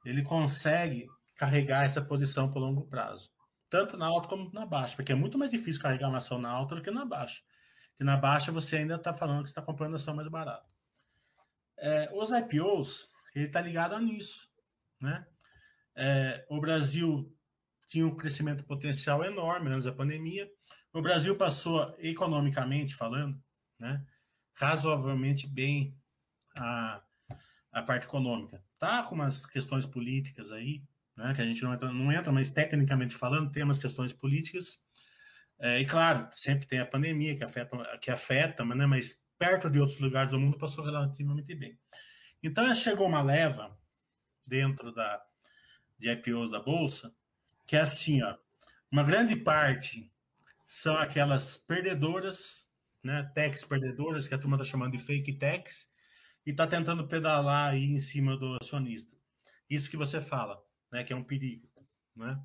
[0.04, 3.31] ele consegue carregar essa posição por longo prazo.
[3.68, 6.51] Tanto na alta como na baixa, porque é muito mais difícil carregar uma ação na
[6.51, 7.42] alta do que na baixa.
[7.90, 10.66] Porque na baixa você ainda está falando que está comprando ação mais barata.
[11.79, 14.49] É, os IPOs, ele está ligado nisso.
[15.01, 15.27] Né?
[15.94, 17.33] É, o Brasil
[17.87, 20.51] tinha um crescimento potencial enorme antes da pandemia.
[20.92, 23.40] O Brasil passou, economicamente falando,
[23.79, 24.05] né,
[24.55, 25.96] razoavelmente bem
[26.59, 27.03] a,
[27.72, 28.62] a parte econômica.
[28.79, 30.83] Tá com umas questões políticas aí,
[31.16, 34.79] né, que a gente não entra, não entra, mas tecnicamente falando, tem umas questões políticas.
[35.59, 39.81] É, e claro, sempre tem a pandemia que afeta, que afeta né, mas perto de
[39.81, 41.79] outros lugares do mundo passou relativamente bem.
[42.42, 43.76] Então chegou uma leva
[44.46, 45.22] dentro da,
[45.98, 47.14] de IPOs da Bolsa,
[47.66, 48.37] que é assim, ó,
[48.90, 50.12] uma grande parte
[50.66, 52.66] são aquelas perdedoras,
[53.02, 55.88] né, techs perdedoras, que a turma está chamando de fake techs,
[56.44, 59.16] e está tentando pedalar aí em cima do acionista.
[59.68, 61.68] Isso que você fala, né, que é um perigo,
[62.14, 62.40] né?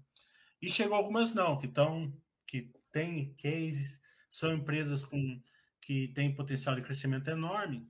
[0.62, 2.14] E chegou algumas não, que estão
[2.46, 5.42] que têm cases, são empresas com
[5.82, 7.90] que têm potencial de crescimento enorme,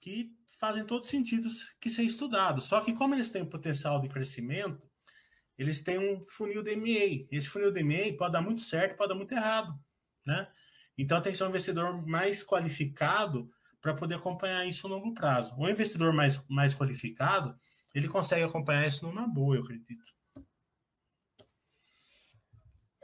[0.00, 1.48] que fazem todo sentido
[1.80, 2.60] que ser estudado.
[2.60, 4.90] Só que como eles têm potencial de crescimento,
[5.56, 7.26] eles têm um funil de MA.
[7.30, 9.78] Esse funil de MA pode dar muito certo, pode dar muito errado,
[10.26, 10.48] né?
[10.98, 15.54] Então tem que ser um investidor mais qualificado para poder acompanhar isso no longo prazo.
[15.58, 17.58] Um investidor mais, mais qualificado,
[17.94, 20.04] ele consegue acompanhar isso numa boa, eu acredito.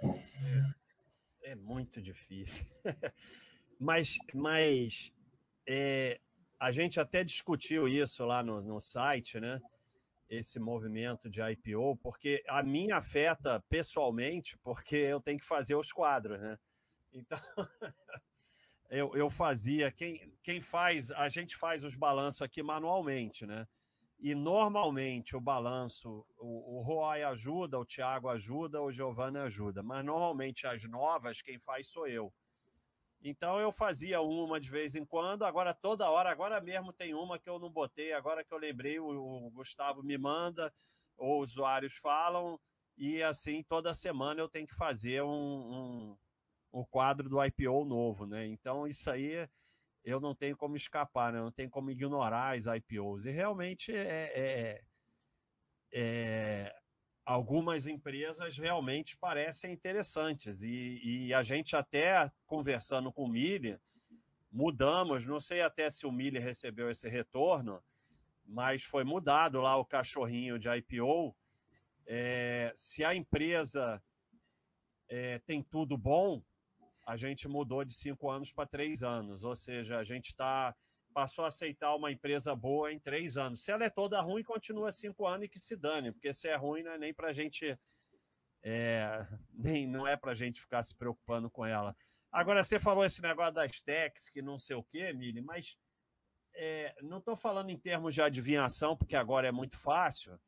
[0.02, 2.66] É, é muito difícil.
[3.78, 5.14] mas mas
[5.68, 6.20] é,
[6.58, 9.60] a gente até discutiu isso lá no, no site, né?
[10.30, 15.90] esse movimento de IPO, porque a mim afeta pessoalmente, porque eu tenho que fazer os
[15.90, 16.56] quadros, né?
[17.12, 17.40] Então,
[18.88, 23.66] eu, eu fazia, quem, quem faz, a gente faz os balanços aqui manualmente, né?
[24.22, 30.04] E normalmente o balanço, o, o Roy ajuda, o Thiago ajuda, o Giovanni ajuda, mas
[30.04, 32.30] normalmente as novas quem faz sou eu.
[33.22, 37.38] Então eu fazia uma de vez em quando, agora toda hora, agora mesmo tem uma
[37.38, 40.72] que eu não botei, agora que eu lembrei, o, o Gustavo me manda,
[41.16, 42.60] ou usuários falam,
[42.98, 46.16] e assim toda semana eu tenho que fazer um, um,
[46.72, 48.46] um quadro do IPO novo, né?
[48.46, 49.48] Então isso aí
[50.04, 51.40] eu não tenho como escapar, né?
[51.40, 53.26] não tenho como ignorar as IPOs.
[53.26, 54.82] E realmente é, é,
[55.92, 56.80] é
[57.24, 60.62] algumas empresas realmente parecem interessantes.
[60.62, 63.80] E, e, a gente até conversando com o Miller,
[64.50, 67.82] mudamos, não sei até se o Miller recebeu esse retorno,
[68.44, 71.36] mas foi mudado lá o cachorrinho de IPO.
[72.06, 74.02] É, se a empresa
[75.08, 76.42] é, tem tudo bom,
[77.10, 80.72] a gente mudou de cinco anos para três anos, ou seja, a gente está
[81.12, 83.64] passou a aceitar uma empresa boa em três anos.
[83.64, 86.54] Se ela é toda ruim, continua cinco anos e que se dane, porque se é
[86.54, 87.76] ruim não é nem para a gente
[88.62, 91.96] é, nem não é para a gente ficar se preocupando com ela.
[92.30, 95.76] Agora você falou esse negócio das techs que não sei o quê, Mili, mas
[96.54, 100.38] é, não estou falando em termos de adivinhação, porque agora é muito fácil.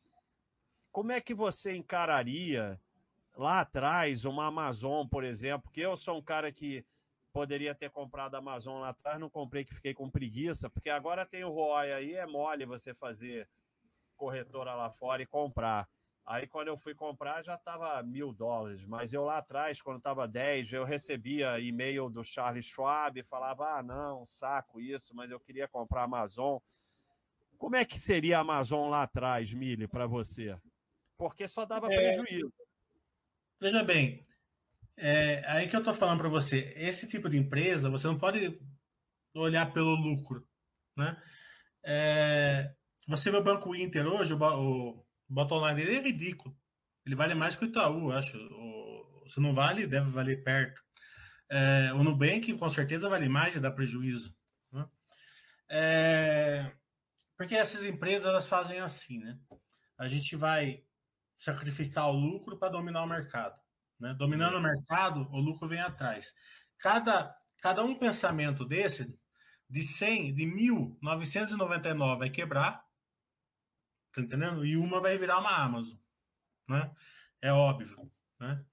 [0.92, 2.81] Como é que você encararia
[3.37, 5.71] lá atrás uma Amazon, por exemplo?
[5.71, 6.85] Que eu sou um cara que
[7.33, 11.25] poderia ter comprado a Amazon lá atrás, não comprei que fiquei com preguiça, porque agora
[11.25, 13.49] tem o ROI aí, é mole você fazer
[14.16, 15.88] corretora lá fora e comprar.
[16.25, 20.29] Aí quando eu fui comprar já estava mil dólares, mas eu lá atrás, quando estava
[20.29, 25.40] 10, eu recebia e-mail do Charles Schwab e falava, ah não, saco isso, mas eu
[25.40, 26.59] queria comprar a Amazon.
[27.59, 30.57] Como é que seria a Amazon lá atrás, Mili, para você?
[31.16, 31.97] Porque só dava é...
[31.97, 32.53] prejuízo.
[33.62, 34.20] Veja bem,
[34.96, 38.61] é aí que eu estou falando para você, esse tipo de empresa, você não pode
[39.37, 40.44] olhar pelo lucro,
[40.96, 41.16] né?
[41.85, 42.75] É,
[43.07, 46.59] você vê o Banco Inter hoje, o, o bottom line dele é ridículo.
[47.07, 48.37] Ele vale mais que o Itaú, acho.
[48.37, 50.83] O, se não vale, deve valer perto.
[51.48, 54.35] É, o Nubank, com certeza, vale mais e dá prejuízo.
[54.72, 54.88] Né?
[55.68, 56.72] É,
[57.37, 59.38] porque essas empresas, elas fazem assim, né?
[59.96, 60.83] A gente vai
[61.42, 63.61] sacrificar o lucro para dominar o mercado.
[63.98, 64.14] Né?
[64.14, 66.33] Dominando o mercado, o lucro vem atrás.
[66.78, 69.12] Cada, cada um pensamento desse,
[69.68, 72.85] de 100, de 1.999 vai quebrar,
[74.12, 74.64] tá entendendo?
[74.64, 75.98] E uma vai virar uma Amazon,
[76.68, 76.94] né?
[77.40, 78.64] É óbvio, né?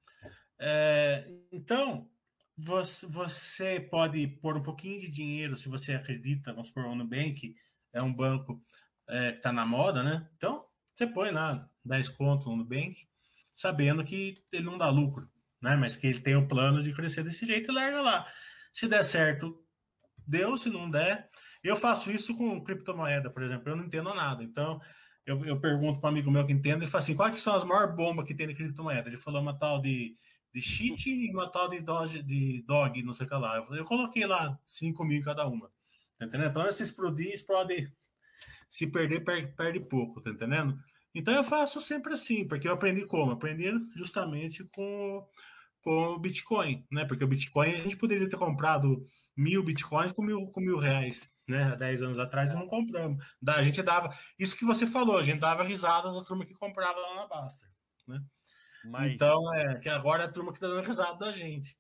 [0.59, 2.07] É, então,
[2.55, 7.55] você, você pode pôr um pouquinho de dinheiro, se você acredita, vamos supor, o Nubank
[7.93, 8.63] é um banco
[9.07, 10.29] é, que está na moda, né?
[10.37, 13.07] Então, você põe lá 10 contos no Nubank,
[13.55, 15.29] sabendo que ele não dá lucro,
[15.61, 15.75] né?
[15.75, 18.27] Mas que ele tem o plano de crescer desse jeito e larga lá.
[18.71, 19.61] Se der certo,
[20.25, 21.29] deu, se não der.
[21.61, 24.43] Eu faço isso com criptomoeda, por exemplo, eu não entendo nada.
[24.43, 24.79] Então,
[25.25, 27.63] eu, eu pergunto para um amigo meu que entende, ele fala assim: quais são as
[27.63, 29.09] maiores bombas que tem de criptomoeda?
[29.09, 30.15] Ele falou uma tal de,
[30.53, 33.57] de cheat e uma tal de dog, de dog, não sei o que lá.
[33.57, 35.69] Eu, eu coloquei lá 5 mil cada uma.
[36.17, 36.49] Tá entendendo?
[36.49, 37.91] Então, se explodir, explode.
[38.69, 40.79] Se perder, perde, perde pouco, tá entendendo?
[41.13, 43.31] Então eu faço sempre assim, porque eu aprendi como?
[43.31, 45.27] Aprendi justamente com,
[45.81, 47.05] com o Bitcoin, né?
[47.05, 49.03] Porque o Bitcoin a gente poderia ter comprado
[49.35, 51.63] mil Bitcoins com mil, com mil reais, né?
[51.63, 53.25] Há 10 anos atrás e não compramos.
[53.47, 54.15] A gente dava.
[54.37, 57.65] Isso que você falou, a gente dava risada da turma que comprava lá na Basta,
[58.07, 58.21] né?
[58.85, 59.13] Mas...
[59.13, 61.77] Então, é que agora é a turma que está dando risada da gente.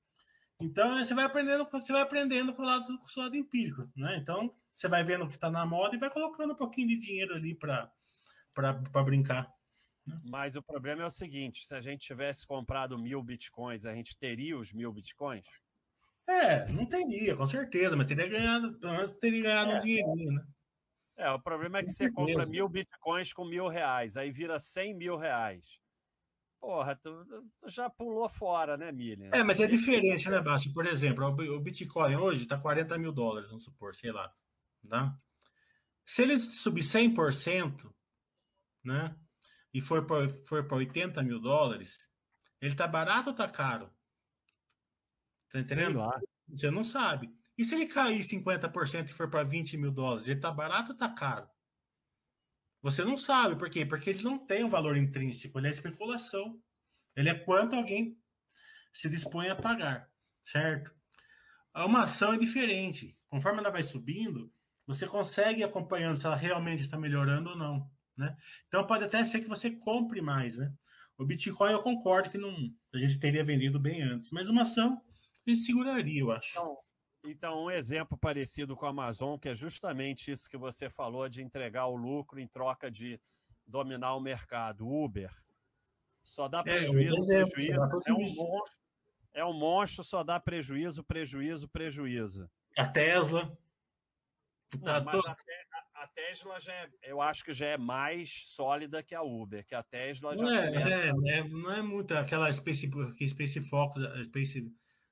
[0.59, 4.17] Então, você vai aprendendo, você vai aprendendo com o lado, com o lado empírico, né?
[4.17, 6.97] Então, você vai vendo o que está na moda e vai colocando um pouquinho de
[6.97, 7.89] dinheiro ali para
[8.53, 9.51] para brincar.
[10.05, 10.17] Né?
[10.25, 14.17] Mas o problema é o seguinte: se a gente tivesse comprado mil bitcoins, a gente
[14.17, 15.45] teria os mil bitcoins?
[16.27, 19.75] É, não teria, com certeza, mas teria ganhado, pelo menos teria ganhado é.
[19.77, 20.45] um dinheirinho, né?
[21.17, 24.93] É, o problema é que você compra mil bitcoins com mil reais, aí vira cem
[24.93, 25.79] mil reais.
[26.59, 29.29] Porra, tu, tu já pulou fora, né, Milha?
[29.33, 30.69] É, mas é diferente, né, Basti?
[30.71, 34.31] Por exemplo, o Bitcoin hoje está 40 mil dólares, vamos supor, sei lá.
[34.83, 35.13] Né?
[36.05, 37.89] Se ele subir 100%,
[38.89, 39.15] né,
[39.73, 42.09] e for para for 80 mil dólares,
[42.59, 43.89] ele tá barato ou tá caro?
[45.49, 45.99] Tá entendendo?
[46.47, 47.29] Você não sabe.
[47.57, 50.97] E se ele cair 50% e for para 20 mil dólares, ele tá barato ou
[50.97, 51.47] tá caro?
[52.81, 53.57] Você não sabe.
[53.57, 53.85] Por quê?
[53.85, 56.61] Porque ele não tem um valor intrínseco, ele é especulação.
[57.15, 58.17] Ele é quanto alguém
[58.93, 60.09] se dispõe a pagar,
[60.43, 60.93] certo?
[61.75, 63.17] Uma ação é diferente.
[63.27, 64.51] Conforme ela vai subindo,
[64.87, 67.91] você consegue ir acompanhando se ela realmente está melhorando ou não.
[68.19, 68.35] Né?
[68.67, 70.57] Então pode até ser que você compre mais.
[70.57, 70.71] Né?
[71.17, 72.53] O Bitcoin eu concordo que não,
[72.93, 75.01] a gente teria vendido bem antes, mas uma ação
[75.47, 76.51] a gente seguraria, eu acho.
[76.51, 76.77] Então,
[77.25, 81.41] então, um exemplo parecido com a Amazon, que é justamente isso que você falou de
[81.41, 83.19] entregar o lucro em troca de
[83.65, 84.87] dominar o mercado.
[84.87, 85.31] Uber
[86.23, 87.81] só dá prejuízo, é, prejuízo.
[88.07, 88.79] É um monstro,
[89.33, 92.49] é um monstro, só dá prejuízo, prejuízo, prejuízo.
[92.77, 93.57] A Tesla.
[94.75, 95.35] Não, tá mas a,
[96.03, 99.75] a, Tesla já é, eu acho que já é mais sólida que a Uber, que
[99.75, 102.89] a Tesla já não é, é, é, não é muito aquela Space,
[103.29, 104.71] Space Fox, Space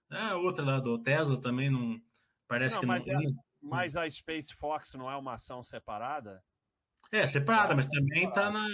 [0.09, 1.99] a outra lá do Tesla também não
[2.47, 3.21] parece não, que mas não.
[3.21, 3.25] É,
[3.61, 6.41] mas a Space Fox não é uma ação separada?
[7.11, 8.67] É, separada, mas também está na.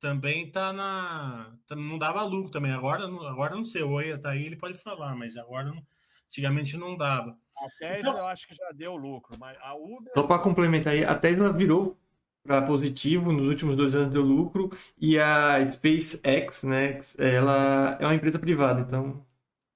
[0.00, 1.58] Também está na.
[1.70, 2.72] Não dava lucro também.
[2.72, 3.82] Agora, agora não sei.
[3.82, 5.84] O Oia tá aí, ele pode falar, mas agora não,
[6.28, 7.36] antigamente não dava.
[7.58, 10.12] A Tesla então, eu acho que já deu lucro, mas a Uber.
[10.14, 11.98] Só para complementar aí, a Tesla virou
[12.44, 18.14] para positivo, nos últimos dois anos deu lucro, e a SpaceX, né, ela é uma
[18.14, 19.26] empresa privada, então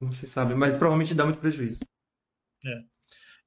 [0.00, 1.80] não se sabe, mas provavelmente dá muito prejuízo.
[2.64, 2.82] É.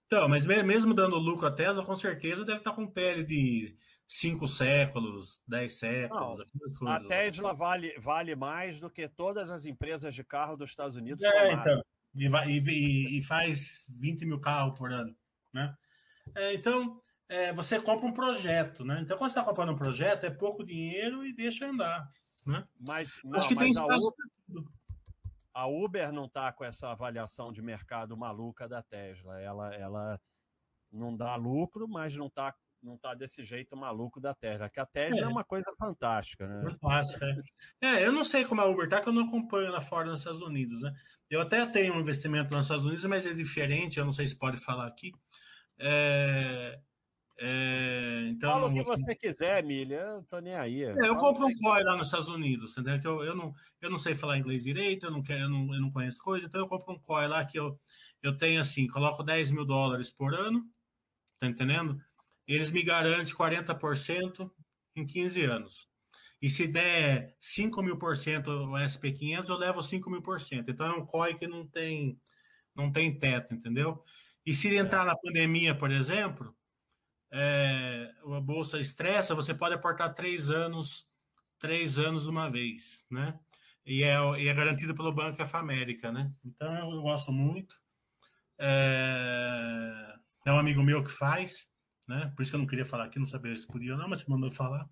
[0.05, 3.75] Então, mas mesmo dando lucro à Tesla, com certeza deve estar com pele de
[4.07, 6.45] cinco séculos, dez séculos.
[6.79, 10.95] Não, a Tesla vale, vale mais do que todas as empresas de carro dos Estados
[10.95, 11.23] Unidos.
[11.23, 11.83] É, então,
[12.15, 15.15] e, vai, e, e, faz 20 mil carros por ano.
[15.53, 15.75] Né?
[16.35, 18.85] É, então, é, você compra um projeto.
[18.85, 18.99] Né?
[19.01, 22.07] Então, quando você está comprando um projeto, é pouco dinheiro e deixa andar.
[22.45, 22.65] Né?
[22.79, 24.65] Mas, não, Acho que tem espaço Uber,
[25.53, 29.39] a Uber não está com essa avaliação de mercado maluca da Tesla.
[29.41, 30.21] Ela, ela
[30.91, 32.53] não dá lucro, mas não está
[32.85, 34.69] não tá desse jeito maluco da Tesla.
[34.69, 36.69] Que a Tesla é, é uma coisa fantástica, né?
[36.69, 37.25] Fantástica.
[37.81, 37.87] É.
[37.87, 40.19] é, eu não sei como a Uber está, que eu não acompanho lá fora nos
[40.19, 40.93] Estados Unidos, né?
[41.29, 44.37] Eu até tenho um investimento nos Estados Unidos, mas é diferente, eu não sei se
[44.37, 45.11] pode falar aqui.
[45.79, 46.79] É,
[47.37, 50.83] é, então, Fala o que você quiser, Milha, eu tô nem aí.
[50.83, 52.99] É, eu compro um COI lá nos Estados Unidos, entendeu?
[52.99, 55.73] Que eu, eu, não, eu não sei falar inglês direito, eu não, quero, eu, não,
[55.73, 57.77] eu não conheço coisa, então eu compro um COI lá que eu,
[58.23, 60.65] eu tenho assim, coloco 10 mil dólares por ano,
[61.39, 61.99] tá entendendo?
[62.47, 64.51] Eles me garantem 40%
[64.95, 65.89] em 15 anos.
[66.41, 70.69] E se der 5 mil por cento o SP500, eu levo 5 mil por cento.
[70.69, 72.19] Então é um COI que não tem,
[72.75, 74.03] não tem teto, entendeu?
[74.45, 76.55] E se entrar na pandemia, por exemplo,
[77.31, 81.07] é, a bolsa estressa, você pode aportar três anos,
[81.57, 83.39] três anos uma vez, né?
[83.85, 86.31] E é, e é garantido pelo Banco of América, né?
[86.43, 87.75] Então eu gosto muito.
[88.59, 91.69] É, é um amigo meu que faz,
[92.07, 92.31] né?
[92.35, 94.21] Por isso que eu não queria falar aqui, não sabia se podia ou não, mas
[94.21, 94.87] você mandou falar.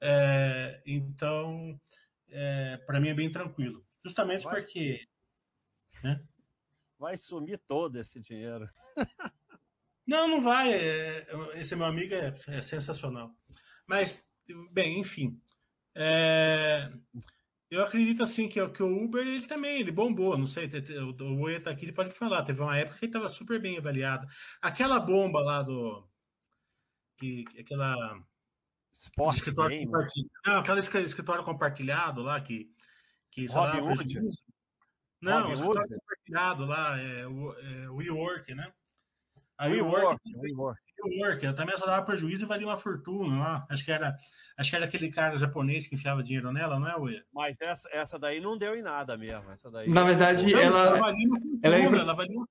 [0.00, 1.80] É, então,
[2.28, 3.84] é, para mim é bem tranquilo.
[4.02, 5.06] Justamente vai, porque.
[6.02, 6.22] Né?
[6.98, 8.68] Vai sumir todo esse dinheiro.
[10.06, 10.72] Não, não vai.
[10.72, 13.34] É, esse meu amigo é, é sensacional.
[13.88, 14.24] Mas,
[14.70, 15.36] bem, enfim.
[15.96, 16.88] É,
[17.68, 20.38] eu acredito assim que, que, o Uber ele também ele bombou.
[20.38, 20.70] Não sei,
[21.00, 22.44] o Oi tá aqui, ele pode falar.
[22.44, 24.26] Teve uma época que ele estava super bem avaliado.
[24.62, 26.08] Aquela bomba lá do.
[27.16, 28.20] Que, aquela.
[28.92, 29.90] Sport escritório game.
[30.46, 32.70] Não, aquela escritório compartilhado lá que.
[33.30, 33.80] que Robin lá,
[35.20, 35.96] Não, Robin escritório Wood?
[36.00, 38.72] compartilhado lá, é, o, é, WeWork, né?
[39.58, 40.80] A WeWork, WeWork.
[41.04, 43.66] WeWork, ela também só dava prejuízo e valia uma fortuna lá.
[43.70, 44.16] Acho que era,
[44.56, 47.22] acho que era aquele cara japonês que enfiava dinheiro nela, não é, Ué?
[47.32, 49.50] Mas essa, essa daí não deu em nada mesmo.
[49.50, 50.80] Essa daí Na verdade, não, ela.
[50.80, 51.60] Ela valia uma fortuna.
[51.62, 51.84] Ela, é...
[51.84, 52.46] ela valia uma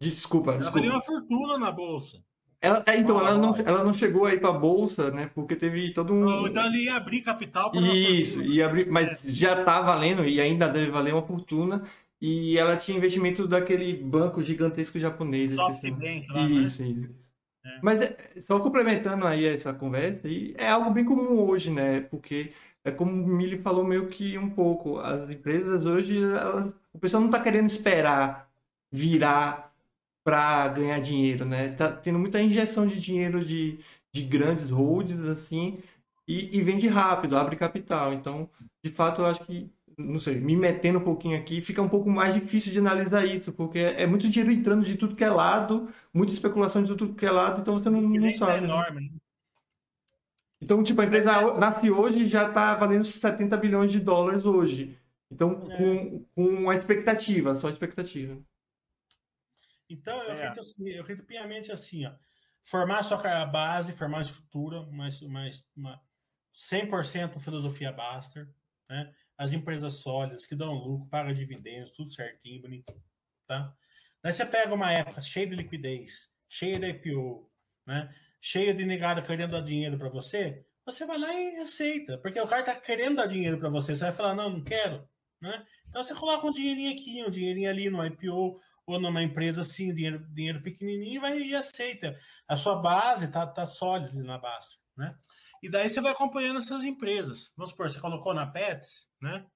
[0.00, 0.80] Desculpa, ela desculpa.
[0.80, 2.24] valia uma fortuna na bolsa.
[2.62, 5.28] Ela, é, então, ela, não, ela não chegou aí para a bolsa, né?
[5.34, 6.46] Porque teve todo um.
[6.46, 7.80] então ele ia abrir capital para.
[7.80, 9.32] Isso, ia abrir, mas é.
[9.32, 11.82] já está valendo e ainda deve valer uma fortuna.
[12.20, 15.54] E ela tinha investimento daquele banco gigantesco japonês.
[15.54, 16.88] SoftBank lá, Isso, né?
[16.88, 17.10] isso.
[17.66, 17.78] É.
[17.82, 22.02] Mas é, só complementando aí essa conversa, e é algo bem comum hoje, né?
[22.02, 22.52] Porque
[22.84, 27.20] é como o Mili falou meio que um pouco, as empresas hoje, elas, o pessoal
[27.20, 28.48] não está querendo esperar
[28.92, 29.71] virar
[30.24, 31.70] para ganhar dinheiro, né?
[31.70, 33.78] Tá tendo muita injeção de dinheiro de,
[34.12, 35.78] de grandes holds, assim,
[36.28, 38.12] e, e vende rápido, abre capital.
[38.12, 38.48] Então,
[38.84, 42.08] de fato, eu acho que, não sei, me metendo um pouquinho aqui, fica um pouco
[42.10, 45.88] mais difícil de analisar isso, porque é muito dinheiro entrando de tudo que é lado,
[46.14, 48.60] muita especulação de tudo que é lado, então você não, não sabe.
[48.60, 49.10] É enorme, né?
[50.62, 51.58] Então, tipo, a empresa é...
[51.58, 54.96] nasce hoje e já está valendo 70 bilhões de dólares hoje.
[55.28, 55.76] Então, é.
[55.76, 58.38] com, com a expectativa, só a expectativa.
[59.92, 60.46] Então, eu, é.
[60.46, 62.14] acredito, assim, eu acredito piamente assim, ó,
[62.62, 66.00] formar a sua base, formar a estrutura, mas, mas uma
[66.54, 68.48] 100% filosofia Baster,
[68.88, 69.12] né?
[69.36, 72.94] As empresas sólidas que dão lucro, pagam dividendos, tudo certinho, bonito,
[73.46, 73.74] tá?
[74.22, 77.50] Daí você pega uma época cheia de liquidez, cheia de IPO,
[77.86, 78.14] né?
[78.42, 82.46] cheia de negada querendo dar dinheiro para você, você vai lá e aceita, porque o
[82.46, 85.08] cara tá querendo dar dinheiro para você, você vai falar, não, não quero,
[85.40, 85.64] né?
[85.88, 89.94] Então você coloca um dinheirinho aqui, um dinheirinho ali no IPO, ou numa empresa assim,
[89.94, 92.18] dinheiro, dinheiro pequenininho, vai e aceita.
[92.48, 95.16] A sua base tá, tá sólida na base, né?
[95.62, 97.52] E daí você vai acompanhando essas empresas.
[97.56, 99.46] Vamos supor, você colocou na Pets, né?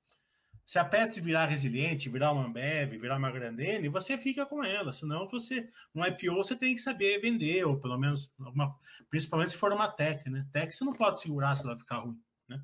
[0.64, 4.92] Se a Pets virar resiliente, virar uma Ambev, virar uma Grandene, você fica com ela.
[4.92, 8.76] Senão, você, no IPO, você tem que saber vender, ou pelo menos, alguma,
[9.08, 10.44] principalmente se for uma tech, né?
[10.52, 12.60] Tech você não pode segurar se ela ficar ruim, né?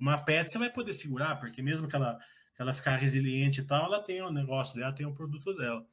[0.00, 2.18] Uma Pet você vai poder segurar, porque mesmo que ela,
[2.54, 5.14] que ela ficar resiliente e tal, ela tem o um negócio dela, tem o um
[5.14, 5.86] produto dela.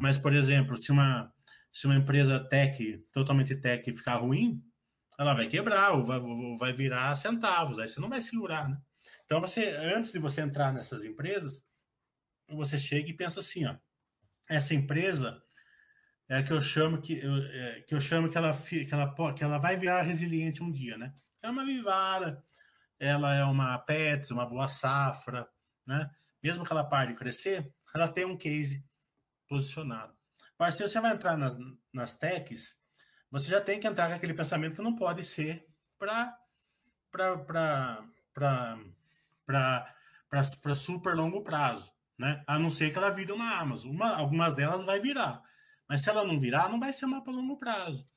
[0.00, 1.32] Mas, por exemplo, se uma,
[1.72, 4.62] se uma empresa tech, totalmente tech, ficar ruim,
[5.18, 8.78] ela vai quebrar ou vai, ou vai virar centavos, aí você não vai segurar, né?
[9.24, 11.64] Então, você, antes de você entrar nessas empresas,
[12.48, 13.76] você chega e pensa assim, ó,
[14.48, 15.42] essa empresa
[16.28, 19.44] é que eu chamo que eu, é, que eu chamo que ela, que ela que
[19.44, 21.14] ela vai virar resiliente um dia, né?
[21.42, 22.42] É uma Vivara,
[22.98, 25.48] ela é uma Pets, uma boa safra,
[25.86, 26.08] né?
[26.42, 28.85] Mesmo que ela pare de crescer, ela tem um case
[29.48, 30.14] posicionado.
[30.72, 31.56] Se você vai entrar nas,
[31.92, 32.78] nas techs,
[33.30, 35.66] você já tem que entrar com aquele pensamento que não pode ser
[35.98, 36.36] para
[37.10, 38.04] para
[40.74, 42.42] super longo prazo, né?
[42.46, 43.90] A não ser que ela vire uma Amazon.
[43.90, 45.42] Uma, algumas delas vai virar,
[45.88, 48.08] mas se ela não virar, não vai ser uma para longo prazo.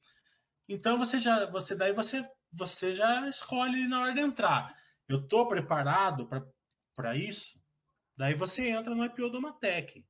[0.68, 4.76] Então você já, você daí você você já escolhe na hora de entrar.
[5.08, 6.28] Eu estou preparado
[6.96, 7.60] para isso.
[8.18, 10.06] Daí você entra no IPO do Matec,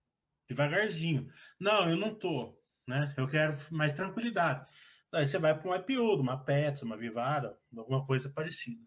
[0.50, 1.32] devagarzinho.
[1.60, 3.14] Não, eu não tô, né?
[3.16, 4.66] Eu quero mais tranquilidade.
[5.12, 8.84] Daí você vai para um IPO, uma Pets, uma Vivara, alguma coisa parecida.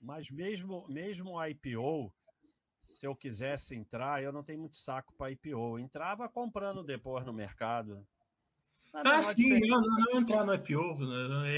[0.00, 2.12] Mas mesmo, mesmo IPO,
[2.84, 5.78] se eu quisesse entrar, eu não tenho muito saco para IPO.
[5.78, 8.06] entrava comprando depois no mercado.
[8.94, 10.72] Ah, sim, não, não, entrar no IPO.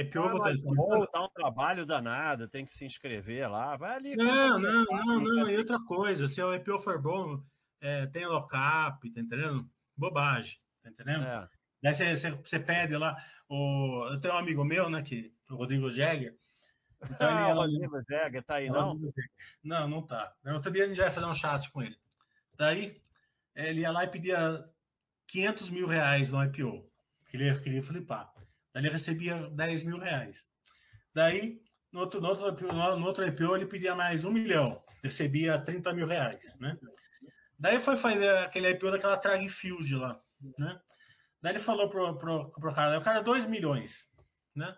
[0.00, 3.76] IPO ah, vou IPO dá um trabalho danado, tem que se inscrever lá.
[3.76, 4.16] Vai ali.
[4.16, 5.50] Não, não, não, não.
[5.50, 7.40] E outra coisa, se o IPO for bom,
[7.80, 9.68] é, tem lockup, tá entendendo?
[9.96, 11.24] Bobagem, tá entendendo?
[11.24, 11.48] É.
[11.82, 13.16] Daí você, você, você, pede lá.
[13.48, 16.36] O, eu tenho um amigo meu, né, que, o Rodrigo Jäger,
[17.00, 18.98] então, ah, o Rodrigo Jega tá aí, não?
[19.62, 20.34] Não, não tá.
[20.46, 21.96] Outro dia a gente vai fazer um chat com ele.
[22.56, 23.00] Daí,
[23.54, 24.68] ele ia lá e pedia
[25.28, 26.90] 500 mil reais no IPO.
[27.32, 28.32] Ele queria flipar.
[28.72, 30.48] Daí ele recebia 10 mil reais.
[31.14, 31.62] Daí,
[31.92, 34.82] no outro, no outro, no outro IPO, ele pedia mais um milhão.
[35.02, 36.76] Recebia 30 mil reais, né?
[37.58, 40.20] Daí foi fazer aquele IPO daquela Trag Field lá,
[40.58, 40.80] né?
[41.42, 44.08] Daí ele falou pro, pro, pro cara, o cara, 2 milhões,
[44.54, 44.76] né?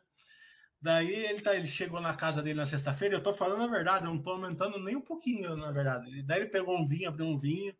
[0.80, 4.06] Daí ele, tá, ele chegou na casa dele na sexta-feira, eu tô falando a verdade,
[4.06, 6.22] eu não tô aumentando nem um pouquinho, na verdade.
[6.22, 7.76] Daí ele pegou um vinho, abriu um vinho,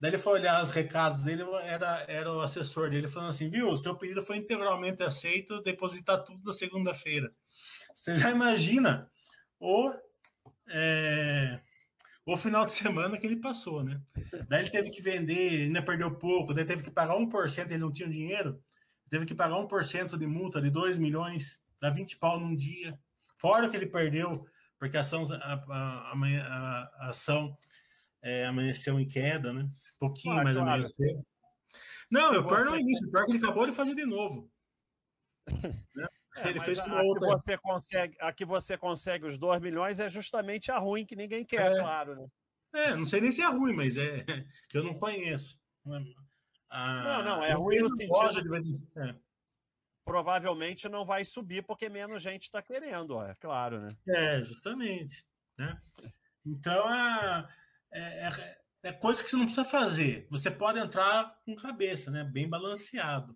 [0.00, 3.76] daí ele foi olhar os recados dele, era, era o assessor dele falando assim, viu,
[3.76, 7.30] seu pedido foi integralmente aceito, depositar tudo na segunda-feira.
[7.94, 9.10] Você já imagina
[9.60, 9.92] o,
[10.68, 11.60] é,
[12.26, 14.00] o final de semana que ele passou, né?
[14.48, 17.92] Daí ele teve que vender, ainda perdeu pouco, daí teve que pagar 1%, ele não
[17.92, 18.62] tinha dinheiro,
[19.10, 22.98] teve que pagar 1% de multa de 2 milhões dá 20 pau num dia.
[23.36, 24.46] Fora que ele perdeu,
[24.78, 27.56] porque a ação, a, a, a, ação
[28.22, 29.68] é, amanheceu em queda, né?
[29.98, 30.70] Pouquinho ah, mais claro.
[30.70, 31.26] amanheceu.
[32.10, 33.06] Não, o pior não é isso.
[33.06, 34.50] O pior é que ele acabou de fazer de novo.
[35.94, 36.06] né?
[36.36, 37.28] É, ele fez com a, outra.
[37.28, 41.16] Que você consegue, a que você consegue os 2 milhões é justamente a ruim que
[41.16, 41.78] ninguém quer, é.
[41.78, 42.16] claro.
[42.16, 42.26] Né?
[42.74, 44.24] É, não sei nem se é ruim, mas é
[44.68, 45.58] que eu não conheço.
[46.70, 48.82] Ah, não, não, é ruim no sentido.
[48.96, 49.14] É
[50.04, 53.96] provavelmente não vai subir porque menos gente está querendo, ó, é claro, né?
[54.06, 55.24] É, justamente.
[55.58, 55.80] Né?
[56.44, 57.48] Então, é,
[57.92, 60.26] é, é, é, coisa que você não precisa fazer.
[60.30, 62.22] Você pode entrar com cabeça, né?
[62.22, 63.34] Bem balanceado.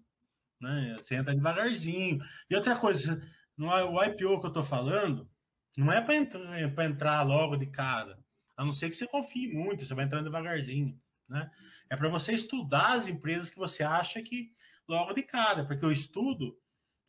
[0.60, 0.96] Né?
[0.98, 2.18] Você entra devagarzinho.
[2.50, 3.20] E outra coisa,
[3.56, 5.30] no, o IPO que eu estou falando,
[5.76, 8.18] não é para entrar, entrar logo de cara.
[8.56, 11.00] A não ser que você confie muito, você vai entrando devagarzinho.
[11.28, 11.48] Né?
[11.88, 14.50] É para você estudar as empresas que você acha que
[14.88, 16.58] logo de cara, porque o estudo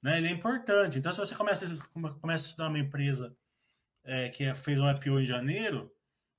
[0.02, 0.18] Né?
[0.18, 1.00] Ele é importante.
[1.00, 1.66] Então, se você começa,
[2.22, 3.36] começa a estudar uma empresa
[4.04, 5.92] é, que fez um IPO em janeiro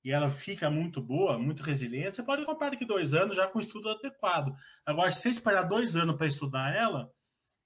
[0.03, 3.59] e ela fica muito boa, muito resiliente, você pode comprar daqui dois anos já com
[3.59, 4.55] estudo adequado.
[4.85, 7.11] Agora, se você esperar dois anos para estudar ela,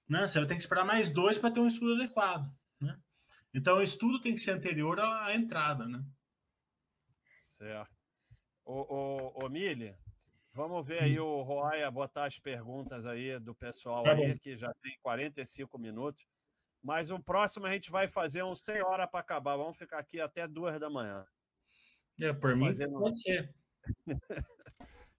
[0.07, 2.51] né, você vai ter que esperar mais dois para ter um estudo adequado.
[2.79, 2.97] Né?
[3.53, 5.87] Então, o estudo tem que ser anterior à, entrada.
[5.87, 6.03] Né?
[7.43, 7.95] Certo.
[8.65, 9.95] Ô, ô, ô Mili,
[10.53, 14.73] vamos ver aí o Roaya botar as perguntas aí do pessoal tá aí, que já
[14.81, 16.25] tem 45 minutos.
[16.83, 19.55] Mas o próximo a gente vai fazer uns 100 horas para acabar.
[19.55, 21.25] Vamos ficar aqui até duas da manhã.
[22.21, 22.99] É, por mim Fazendo...
[22.99, 23.49] pode ser.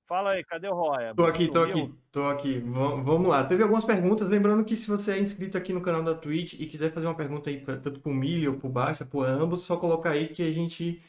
[0.07, 1.13] Fala aí, cadê o Roya?
[1.17, 2.61] Tô aqui, tô aqui, tô aqui.
[2.61, 3.45] vamos lá.
[3.45, 4.29] Teve algumas perguntas.
[4.29, 7.17] Lembrando que se você é inscrito aqui no canal da Twitch e quiser fazer uma
[7.17, 10.53] pergunta aí, tanto pro Milho ou pro Baixa, por ambos, só colocar aí que a
[10.53, 11.03] gente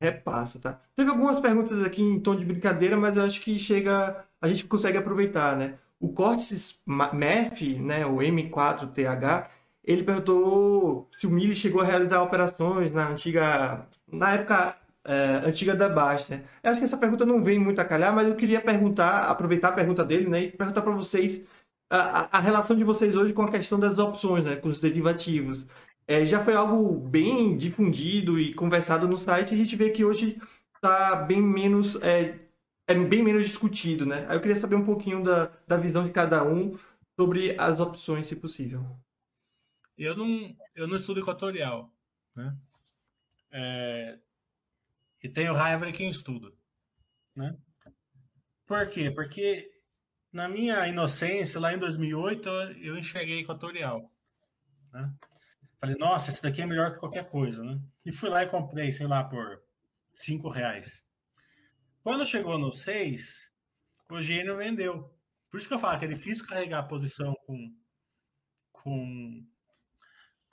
[0.00, 0.80] repassa, tá?
[0.94, 4.24] Teve algumas perguntas aqui em tom de brincadeira, mas eu acho que chega.
[4.40, 5.76] A gente consegue aproveitar, né?
[5.98, 9.48] O Cortes MEF, né, o M4TH,
[9.82, 13.88] ele perguntou se o Mili chegou a realizar operações na antiga.
[14.06, 16.42] na época é, antiga da Basta.
[16.62, 19.68] Eu acho que essa pergunta não vem muito a calhar, mas eu queria perguntar, aproveitar
[19.68, 21.42] a pergunta dele, né, e perguntar para vocês
[21.90, 25.66] a, a, relação de vocês hoje com a questão das opções, né, com os derivativos.
[26.06, 30.40] É, já foi algo bem difundido e conversado no site, a gente vê que hoje
[30.76, 32.38] está bem menos é,
[32.86, 34.26] é, bem menos discutido, né?
[34.28, 36.76] Aí eu queria saber um pouquinho da, da visão de cada um
[37.18, 38.84] sobre as opções, se possível.
[39.96, 41.90] Eu não, eu não estudo equatorial,
[42.34, 42.54] né?
[43.50, 44.18] É,
[45.24, 46.52] e tenho raiva de quem estuda,
[47.34, 47.56] né?
[48.66, 49.10] Por quê?
[49.10, 49.66] Porque
[50.30, 52.46] na minha inocência, lá em 2008,
[52.82, 54.12] eu enxerguei equatorial,
[54.92, 55.10] né?
[55.80, 57.80] Falei, nossa, esse daqui é melhor que qualquer coisa, né?
[58.04, 59.62] E fui lá e comprei, sei lá, por
[60.12, 61.02] cinco reais.
[62.02, 63.50] Quando chegou no 6,
[64.10, 65.10] o gênio vendeu.
[65.50, 67.74] Por isso que eu falo que é difícil carregar a posição com,
[68.72, 69.46] com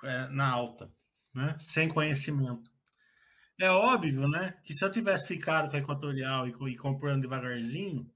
[0.04, 0.90] é, na alta,
[1.34, 1.58] né?
[1.60, 2.72] sem conhecimento.
[3.62, 8.10] É óbvio, né, que se eu tivesse ficado com a Equatorial e, e comprando devagarzinho,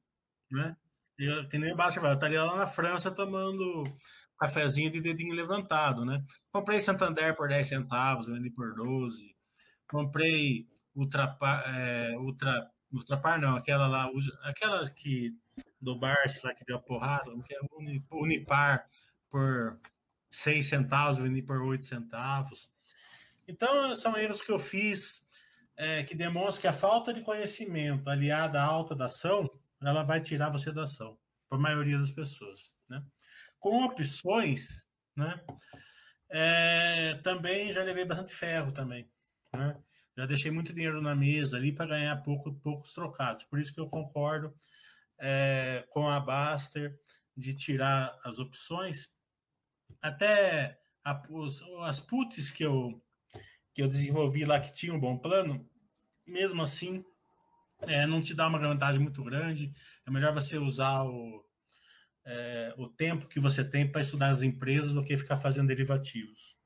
[0.52, 0.76] né,
[1.20, 3.84] eu, que nem basta, eu estaria lá na França tomando
[4.40, 6.24] cafezinho de dedinho levantado, né?
[6.52, 9.36] Comprei Santander por 10 centavos, vendi por 12.
[9.88, 14.10] Comprei Ultrapar, é, Ultra, Ultrapar não, aquela lá,
[14.46, 15.38] aquela que
[15.80, 17.60] do Barça lá que deu porrada, que é
[18.12, 18.90] Unipar
[19.30, 19.80] por
[20.32, 22.72] 6 centavos, vendi por 8 centavos.
[23.48, 25.25] Então, são erros que eu fiz
[25.78, 29.50] é, que demonstram que a falta de conhecimento aliada à alta da ação,
[29.82, 31.18] ela vai tirar você da ação,
[31.50, 32.76] para a maioria das pessoas.
[32.90, 33.04] Né?
[33.60, 35.40] Com opções, né?
[36.30, 39.10] É, também já levei bastante ferro também.
[39.56, 39.78] Né?
[40.18, 43.44] Já deixei muito dinheiro na mesa ali para ganhar pouco, poucos trocados.
[43.44, 44.54] Por isso que eu concordo
[45.20, 46.98] é, com a Baster
[47.36, 49.10] de tirar as opções
[50.02, 53.04] até a, os, as puts que eu,
[53.76, 55.70] que eu desenvolvi lá, que tinha um bom plano,
[56.26, 57.04] mesmo assim,
[57.82, 59.76] é, não te dá uma vantagem muito grande.
[60.08, 61.46] É melhor você usar o,
[62.26, 66.58] é, o tempo que você tem para estudar as empresas do que ficar fazendo derivativos.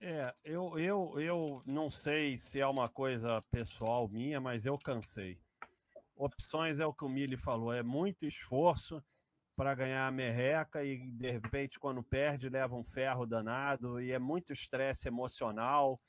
[0.00, 5.38] É, eu, eu, eu não sei se é uma coisa pessoal minha, mas eu cansei.
[6.16, 9.04] Opções é o que o Mili falou, é muito esforço
[9.60, 14.18] para ganhar a merreca e de repente quando perde leva um ferro danado e é
[14.18, 16.00] muito estresse emocional.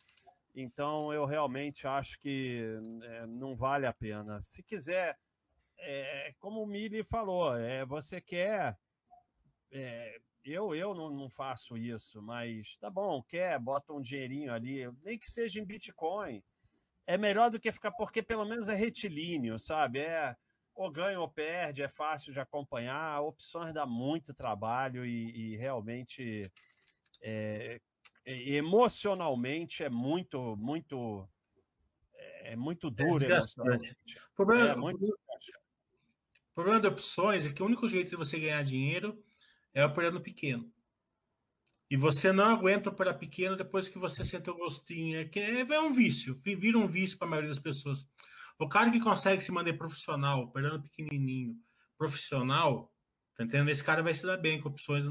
[0.56, 2.64] Então eu realmente acho que
[3.04, 4.42] é, não vale a pena.
[4.42, 5.20] Se quiser,
[5.78, 8.80] é, como o Mili falou, é, você quer.
[9.70, 14.90] É, eu eu não, não, faço isso, mas tá bom, quer, bota um dinheirinho ali,
[15.04, 16.42] nem que seja em Bitcoin.
[17.06, 20.00] É melhor do que ficar, porque pelo menos é retilíneo, sabe?
[20.00, 20.38] É
[20.74, 23.22] ou ganha ou perde, é fácil de acompanhar.
[23.22, 26.52] Opções dá muito trabalho e, e realmente
[27.22, 27.80] é,
[28.26, 31.28] emocionalmente é muito, muito,
[32.44, 33.96] é muito é duro é emocionalmente.
[34.34, 35.06] O problema, é muito...
[35.06, 39.24] o problema de opções é que o único jeito de você ganhar dinheiro
[39.74, 40.72] é operando pequeno.
[41.90, 45.20] E você não aguenta operar pequeno depois que você sente o gostinho.
[45.20, 48.08] É, que é um vício, vira um vício para a maioria das pessoas.
[48.62, 51.56] O cara que consegue se manter profissional, operando pequenininho,
[51.98, 52.94] profissional,
[53.36, 53.70] tá entendendo?
[53.70, 55.04] Esse cara vai se dar bem com opções,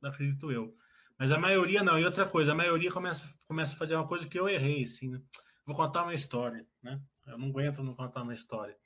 [0.00, 0.72] acredito eu.
[1.18, 1.98] Mas a maioria não.
[1.98, 5.10] E outra coisa, a maioria começa, começa a fazer uma coisa que eu errei, assim,
[5.10, 5.20] né?
[5.66, 7.02] Vou contar uma história, né?
[7.26, 8.76] Eu não aguento não contar uma história.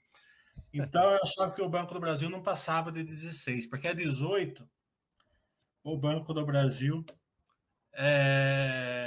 [0.73, 4.67] Então eu achava que o Banco do Brasil não passava de 16, porque a 18,
[5.85, 7.05] o Banco do Brasil
[7.93, 9.06] é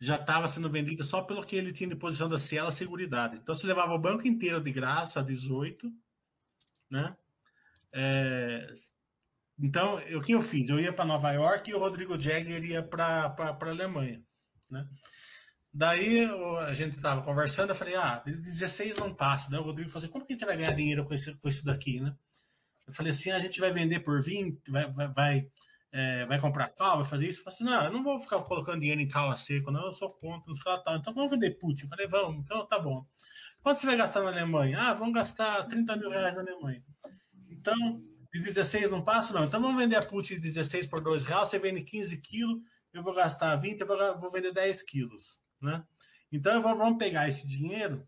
[0.00, 3.36] já estava sendo vendido só pelo que ele tinha de posição da Cielo Seguridade.
[3.36, 5.92] Então você levava o banco inteiro de graça a 18,
[6.90, 7.16] né?
[7.92, 8.72] É,
[9.58, 10.68] então, o que eu fiz?
[10.68, 14.22] Eu ia para Nova York e o Rodrigo Jagger ia para a Alemanha,
[14.70, 14.86] né?
[15.72, 16.24] Daí
[16.66, 19.50] a gente estava conversando, eu falei, ah, 16 não passa.
[19.50, 21.48] Daí o Rodrigo falou assim, como que a gente vai ganhar dinheiro com esse, com
[21.48, 22.14] esse daqui, né?
[22.86, 25.50] Eu falei assim, a gente vai vender por 20, vai, vai, vai,
[25.92, 27.40] é, vai comprar cal, vai fazer isso.
[27.40, 29.86] Eu falei assim, não, eu não vou ficar colocando dinheiro em cal a seco, não,
[29.86, 30.96] eu sou contra, nos tal.
[30.96, 31.82] Então vamos vender put.
[31.82, 33.06] Eu falei, vamos, então tá bom.
[33.62, 34.78] Quanto você vai gastar na Alemanha?
[34.80, 36.82] Ah, vamos gastar 30 mil reais na Alemanha.
[37.50, 37.76] Então,
[38.32, 39.32] de 16 não passa?
[39.32, 39.44] Não.
[39.44, 42.60] Então vamos vender a put de 16 por 2 reais, você vende 15 quilos,
[42.92, 43.86] eu vou gastar 20, eu
[44.20, 45.84] vou, vender 10 quilos, né?
[46.30, 48.06] Então vamos pegar esse dinheiro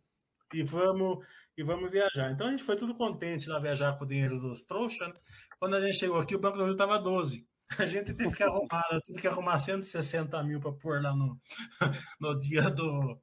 [0.53, 1.25] e vamos
[1.57, 2.31] e vamos viajar.
[2.31, 5.23] Então a gente foi tudo contente lá viajar com o dinheiro dos trouxas.
[5.59, 7.47] Quando a gente chegou aqui, o Banco do Rio estava 12.
[7.79, 11.41] A gente teve que arrumar, eu tive que arrumar 160 mil para pôr lá no,
[12.21, 13.19] no dia do,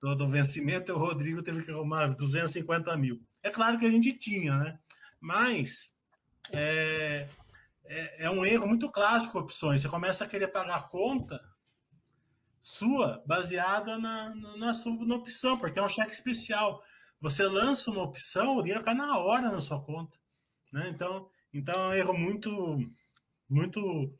[0.00, 3.20] do, do, vencimento, e o Rodrigo teve que arrumar 250 mil.
[3.42, 4.78] É claro que a gente tinha, né?
[5.20, 5.94] Mas
[6.52, 7.28] é,
[7.84, 9.82] é, é um erro muito clássico opções.
[9.82, 11.40] Você começa a querer pagar a conta
[12.62, 16.82] sua baseada na, na, na, na opção, porque é um cheque especial.
[17.20, 20.16] Você lança uma opção, o dinheiro cai na hora na sua conta.
[20.72, 20.88] Né?
[20.88, 22.78] Então, então é um erro muito,
[23.52, 24.12] muito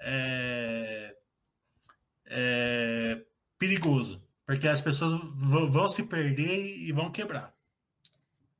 [0.00, 1.16] é,
[2.26, 3.24] é,
[3.58, 7.54] perigoso, porque as pessoas vão se perder e vão quebrar.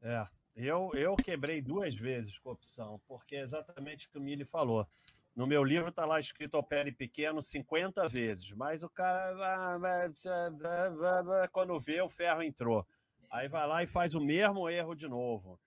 [0.00, 4.44] É, eu, eu quebrei duas vezes com opção, porque é exatamente o que o Mili
[4.44, 4.86] falou.
[5.34, 10.10] No meu livro está lá escrito opere pequeno 50 vezes, mas o cara,
[11.50, 12.86] quando vê, o ferro entrou.
[13.30, 15.58] Aí vai lá e faz o mesmo erro de novo.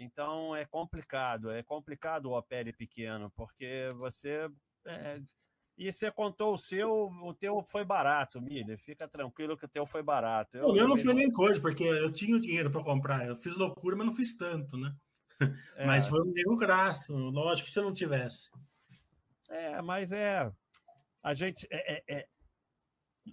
[0.00, 4.50] Então é complicado, é complicado o opere pequeno, porque você.
[4.86, 5.20] É...
[5.76, 6.90] E você contou o seu,
[7.22, 8.76] o teu foi barato, Milha.
[8.78, 10.56] Fica tranquilo que o teu foi barato.
[10.56, 13.26] Eu, o meu não foi nem coisa, porque eu tinha o dinheiro para comprar.
[13.26, 14.94] Eu fiz loucura, mas não fiz tanto, né?
[15.76, 15.86] É.
[15.86, 18.50] Mas foi um erro graço, lógico que se eu não tivesse.
[19.48, 20.52] É, mas é.
[21.22, 21.66] A gente.
[21.70, 22.28] É, é, é,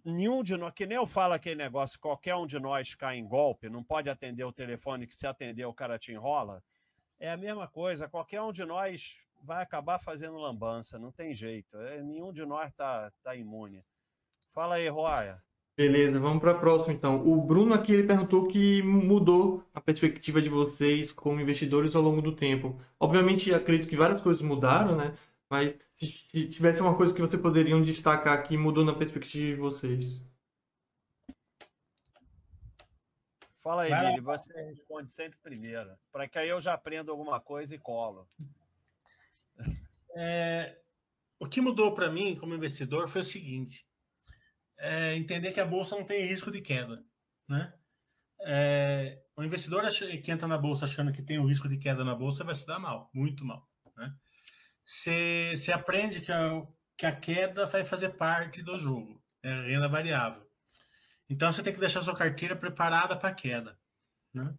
[0.04, 3.28] nenhum de nós, que nem eu falo aquele negócio, qualquer um de nós cai em
[3.28, 6.64] golpe, não pode atender o telefone, que se atender o cara te enrola.
[7.20, 11.78] É a mesma coisa, qualquer um de nós vai acabar fazendo lambança, não tem jeito.
[11.78, 13.84] É, nenhum de nós tá, tá imune.
[14.54, 15.42] Fala aí, Roya.
[15.78, 17.24] Beleza, vamos para a próxima então.
[17.24, 22.20] O Bruno aqui ele perguntou que mudou a perspectiva de vocês como investidores ao longo
[22.20, 22.82] do tempo.
[23.00, 25.14] Obviamente, acredito que várias coisas mudaram, né?
[25.48, 30.22] Mas se tivesse uma coisa que você poderiam destacar que mudou na perspectiva de vocês.
[33.58, 37.74] Fala aí, Billy, você responde sempre primeiro, para que aí eu já aprenda alguma coisa
[37.76, 38.28] e colo.
[40.20, 40.82] É,
[41.40, 43.88] o que mudou para mim como investidor foi o seguinte:
[44.80, 47.06] é, entender que a bolsa não tem risco de queda,
[47.48, 47.72] né?
[48.42, 49.84] É, o investidor
[50.24, 52.66] que entra na bolsa achando que tem o risco de queda na bolsa vai se
[52.66, 54.12] dar mal, muito mal, né?
[54.88, 56.66] Você, aprende que a,
[56.98, 60.48] que a queda vai fazer parte do jogo, é renda variável.
[61.30, 63.78] Então você tem que deixar sua carteira preparada para a queda.
[64.34, 64.56] Né?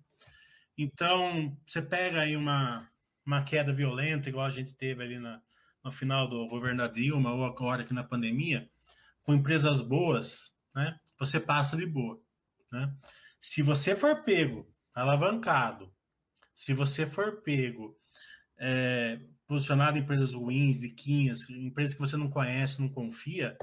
[0.77, 2.87] Então você pega aí uma,
[3.25, 5.41] uma queda violenta, igual a gente teve ali na,
[5.83, 8.69] no final do governo da Dilma, ou agora aqui na pandemia,
[9.23, 11.01] com empresas boas, né?
[11.19, 12.21] você passa de boa.
[12.71, 12.95] Né?
[13.41, 15.91] Se você for pego, alavancado,
[16.55, 17.99] se você for pego
[18.59, 23.57] é, posicionado em empresas ruins, viquinhas, empresas que você não conhece, não confia,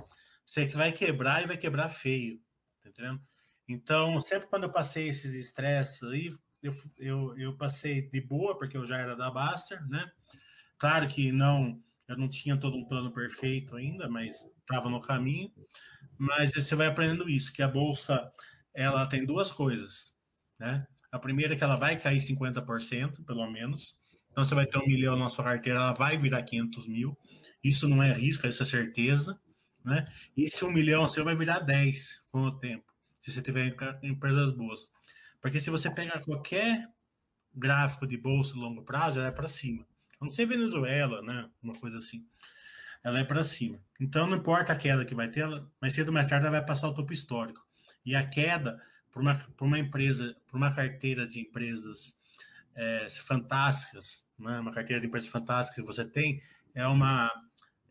[0.46, 2.42] você vai quebrar e vai quebrar feio,
[2.84, 3.22] tá entendendo?
[3.68, 6.32] Então, sempre quando eu passei esses estresses aí,
[6.62, 10.12] eu, eu, eu passei de boa, porque eu já era da Baster, né?
[10.78, 15.52] Claro que não, eu não tinha todo um plano perfeito ainda, mas estava no caminho.
[16.18, 18.32] Mas você vai aprendendo isso, que a bolsa
[18.74, 20.14] ela tem duas coisas,
[20.60, 20.86] né?
[21.12, 23.98] A primeira é que ela vai cair 50%, pelo menos.
[24.36, 27.18] Então você vai ter um milhão na sua carteira, ela vai virar 500 mil.
[27.64, 29.40] Isso não é risco, isso é certeza.
[29.82, 30.06] Né?
[30.36, 32.84] E esse um milhão você vai virar 10 com o tempo,
[33.22, 33.74] se você tiver
[34.04, 34.92] empresas boas.
[35.40, 36.86] Porque se você pegar qualquer
[37.54, 39.88] gráfico de bolsa longo prazo, ela é para cima.
[40.20, 41.50] A não ser Venezuela, né?
[41.64, 42.28] Uma coisa assim.
[43.06, 43.80] Ela é para cima.
[44.02, 46.58] Então não importa a queda que vai ter, ela, mais cedo ou mais tarde ela
[46.58, 47.66] vai passar o topo histórico.
[48.06, 48.82] E a queda
[49.14, 52.18] para uma, uma empresa, para uma carteira de empresas
[52.76, 56.42] é, fantásticas, né, uma carteira de empresas fantásticas que você tem,
[56.74, 57.32] é uma,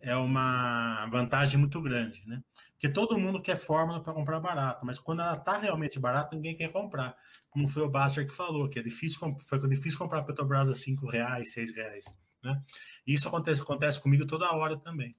[0.01, 2.43] é uma vantagem muito grande, né?
[2.73, 6.55] Porque todo mundo quer fórmula para comprar barato, mas quando ela está realmente barata, ninguém
[6.55, 7.17] quer comprar.
[7.49, 11.07] Como foi o Baster que falou, que é difícil, foi difícil comprar Petrobras a 5
[11.09, 12.05] reais, 6 reais,
[12.43, 12.63] né?
[13.07, 15.17] Isso acontece, acontece comigo toda hora também.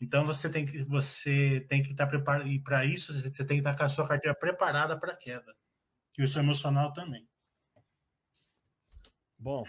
[0.00, 3.54] Então você tem que você tem que estar preparado e para isso você tem que
[3.68, 5.54] estar com a sua carteira preparada para queda.
[6.18, 7.26] E o seu emocional também.
[9.38, 9.64] Bom,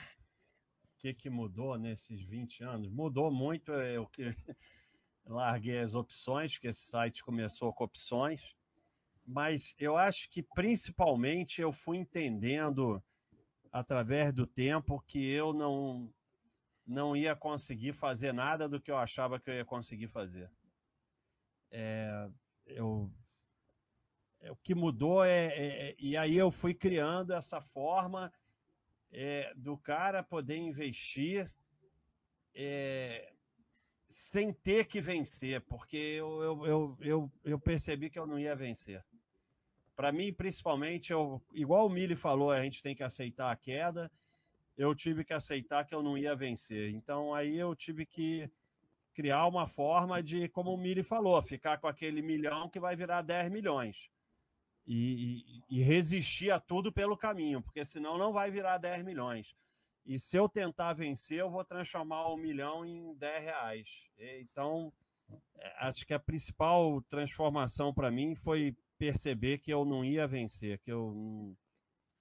[0.97, 2.89] que, que mudou nesses 20 anos?
[2.89, 3.71] Mudou muito.
[3.71, 4.23] Eu que
[5.25, 8.55] larguei as opções, que esse site começou com opções,
[9.25, 13.03] mas eu acho que principalmente eu fui entendendo
[13.71, 16.13] através do tempo que eu não
[16.85, 20.49] não ia conseguir fazer nada do que eu achava que eu ia conseguir fazer.
[21.69, 22.29] É,
[22.65, 23.11] eu,
[24.39, 28.31] é, o que mudou é, é, é e aí eu fui criando essa forma
[29.11, 31.51] é, do cara poder investir
[32.53, 33.31] é,
[34.07, 38.55] sem ter que vencer, porque eu, eu, eu, eu, eu percebi que eu não ia
[38.55, 39.03] vencer.
[39.95, 44.11] Para mim, principalmente, eu, igual o Mili falou, a gente tem que aceitar a queda.
[44.77, 46.91] Eu tive que aceitar que eu não ia vencer.
[46.91, 48.49] Então, aí eu tive que
[49.13, 53.23] criar uma forma de, como o Mili falou, ficar com aquele milhão que vai virar
[53.23, 54.11] 10 milhões.
[54.87, 59.53] E, e, e, resistir a tudo pelo caminho, porque senão não vai virar 10 milhões.
[60.05, 63.89] E se eu tentar vencer, eu vou transformar um milhão em 10 reais.
[64.17, 64.93] Então,
[65.59, 70.79] é, acho que a principal transformação para mim foi perceber que eu não ia vencer,
[70.79, 71.13] que eu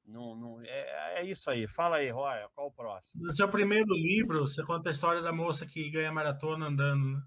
[0.04, 0.34] não.
[0.36, 1.68] não, é, é, isso aí.
[1.68, 3.24] Fala aí, Roya, qual o próximo?
[3.24, 7.22] No seu primeiro livro, você conta a história da moça que ganha maratona andando, né?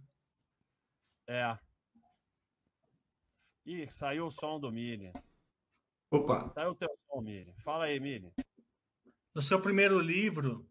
[1.27, 1.57] É.
[3.65, 5.13] Ih, saiu o som do Mili.
[6.12, 6.49] Opa.
[6.49, 7.53] Saiu o teu som, Mili.
[7.60, 8.34] Fala aí, Mili.
[9.34, 10.68] No seu primeiro livro,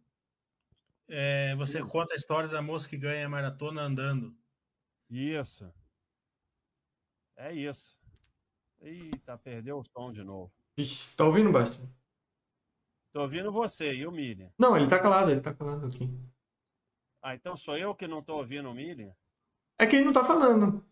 [1.09, 1.89] é, você Sim.
[1.89, 4.37] conta a história da moça que ganha maratona andando.
[5.09, 5.73] Isso.
[7.37, 7.97] É isso.
[8.81, 10.53] Eita, perdeu o som de novo.
[10.77, 11.83] Ixi, tá ouvindo, Basti?
[13.13, 14.53] Tô ouvindo você e o Miriam.
[14.59, 16.09] Não, ele tá calado, ele tá calado aqui.
[17.23, 19.15] Ah, então sou eu que não tô ouvindo o Miriam?
[19.79, 20.88] É que ele não tá falando.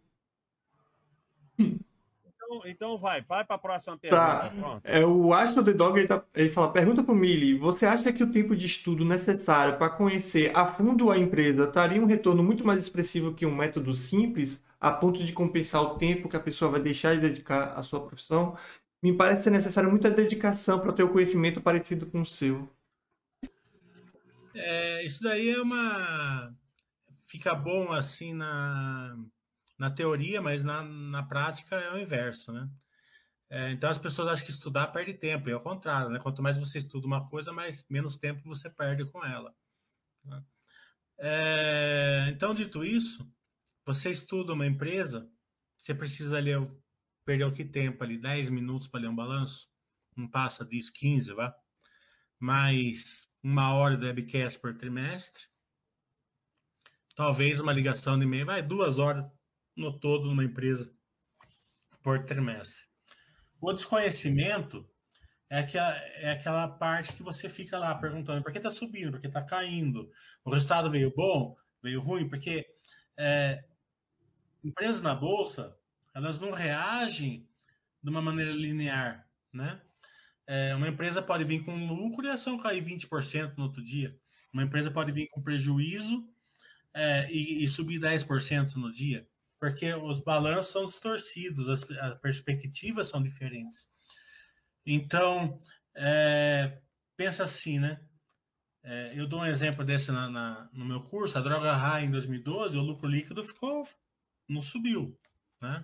[2.47, 4.23] Então, então vai, vai para a próxima pergunta.
[4.23, 4.51] Tá.
[4.51, 4.81] Pronto.
[4.85, 8.13] É, o Astro The Dog ele, tá, ele fala: pergunta para o Mili, você acha
[8.13, 12.43] que o tempo de estudo necessário para conhecer a fundo a empresa traria um retorno
[12.43, 16.41] muito mais expressivo que um método simples, a ponto de compensar o tempo que a
[16.41, 18.57] pessoa vai deixar de dedicar à sua profissão?
[19.03, 22.69] Me parece ser necessário muita dedicação para ter o conhecimento parecido com o seu.
[24.55, 26.55] É, isso daí é uma.
[27.27, 29.17] Fica bom assim na
[29.79, 32.69] na teoria, mas na, na prática é o inverso, né?
[33.49, 36.19] É, então as pessoas acham que estudar perde tempo, e ao contrário, né?
[36.19, 39.55] Quanto mais você estuda uma coisa, mais menos tempo você perde com ela.
[40.25, 40.43] Né?
[41.19, 43.31] É, então, dito isso,
[43.85, 45.31] você estuda uma empresa,
[45.79, 46.69] você precisa ler,
[47.25, 48.19] perder o que tempo ali?
[48.19, 49.69] 10 minutos para ler um balanço?
[50.17, 51.55] Não passa disso, 15, vá?
[52.39, 55.45] Mais uma hora de webcast por trimestre.
[57.15, 59.25] Talvez uma ligação de e-mail, vai duas horas
[59.77, 60.91] no todo numa empresa
[62.03, 62.85] por trimestre.
[63.61, 64.89] O desconhecimento
[65.49, 69.21] é, que é aquela parte que você fica lá perguntando por que está subindo, por
[69.21, 70.11] que está caindo,
[70.45, 72.67] o resultado veio bom, veio ruim, porque
[73.17, 73.65] é,
[74.65, 75.77] empresas na bolsa
[76.15, 77.49] elas não reagem
[78.03, 79.81] de uma maneira linear, né?
[80.47, 84.17] É, uma empresa pode vir com lucro e a ação cair 20% no outro dia.
[84.53, 86.25] Uma empresa pode vir com prejuízo
[86.95, 89.27] é, e, e subir 10% no dia
[89.59, 93.89] porque os balanços são distorcidos, as, as perspectivas são diferentes.
[94.85, 95.61] Então,
[95.95, 96.81] é,
[97.17, 98.01] pensa assim, né?
[98.83, 102.11] É, eu dou um exemplo desse na, na, no meu curso, a droga high em
[102.11, 103.83] 2012, o lucro líquido ficou,
[104.49, 105.19] não subiu,
[105.61, 105.77] né?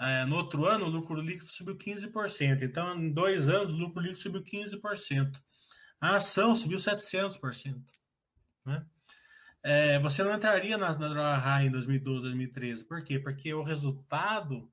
[0.00, 2.62] É, no outro ano, o lucro líquido subiu 15%.
[2.62, 5.40] Então, em dois anos, o lucro líquido subiu 15%.
[6.00, 7.82] A ação subiu 700%.
[8.64, 8.86] Né?
[9.62, 12.84] É, você não entraria na, na droga em 2012, 2013.
[12.84, 13.18] Por quê?
[13.18, 14.70] Porque o resultado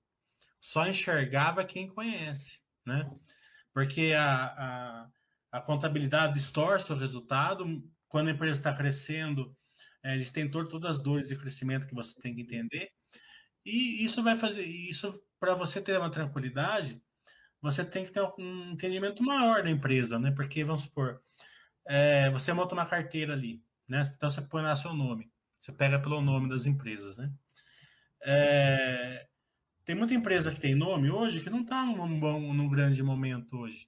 [0.62, 3.10] só enxergava quem conhece, né?
[3.74, 5.10] Porque a, a,
[5.52, 7.66] a contabilidade distorce o resultado.
[8.08, 9.56] Quando a empresa está crescendo,
[10.04, 12.90] é, eles têm todas as dores de crescimento que você tem que entender.
[13.66, 17.02] E isso vai fazer, isso para você ter uma tranquilidade,
[17.62, 20.32] você tem que ter um entendimento maior da empresa, né?
[20.32, 21.22] Porque, vamos supor,
[21.88, 24.04] é, você monta uma carteira ali né?
[24.16, 27.32] Então você põe lá seu nome, você pega pelo nome das empresas, né?
[28.24, 29.28] É,
[29.84, 33.58] tem muita empresa que tem nome hoje que não está num bom, num grande momento
[33.58, 33.88] hoje,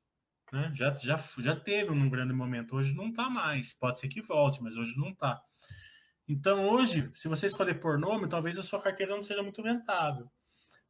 [0.52, 0.72] né?
[0.74, 3.74] Já, já, já teve um grande momento, hoje não está mais.
[3.74, 5.42] Pode ser que volte, mas hoje não está.
[6.28, 10.30] Então hoje, se você escolher por nome, talvez a sua carteira não seja muito rentável.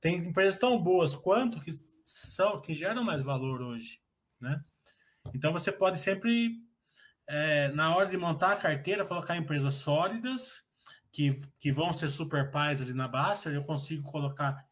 [0.01, 1.72] Tem empresas tão boas quanto que
[2.03, 4.01] são que geram mais valor hoje,
[4.39, 4.64] né?
[5.34, 6.66] Então você pode sempre
[7.28, 10.63] é, na hora de montar a carteira, colocar empresas sólidas,
[11.11, 14.65] que, que vão ser super pais ali na Baster, eu consigo colocar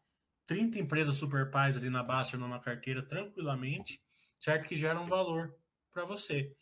[0.46, 4.00] 30 empresas super pais ali na Baster numa carteira tranquilamente,
[4.40, 4.68] certo?
[4.68, 5.54] Que geram valor
[5.92, 6.52] para você.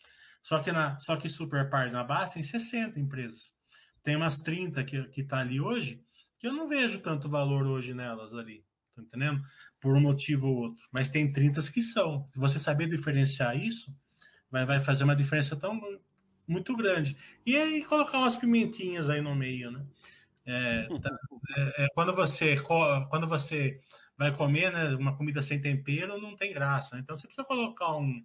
[0.44, 3.54] Só que, na, só que Super Pars na base tem 60 empresas.
[4.02, 6.04] Tem umas 30 que, que tá ali hoje,
[6.38, 8.62] que eu não vejo tanto valor hoje nelas ali.
[8.94, 9.42] Tá entendendo?
[9.80, 10.86] Por um motivo ou outro.
[10.92, 12.28] Mas tem 30 que são.
[12.30, 13.90] Se você saber diferenciar isso,
[14.54, 15.80] vai, vai fazer uma diferença tão
[16.46, 17.16] muito grande.
[17.44, 19.84] E aí colocar umas pimentinhas aí no meio, né?
[20.46, 21.18] É, tá,
[21.56, 22.56] é, é, quando você
[23.10, 23.80] quando você
[24.16, 26.96] vai comer né, uma comida sem tempero, não tem graça.
[26.98, 28.24] Então você precisa colocar um,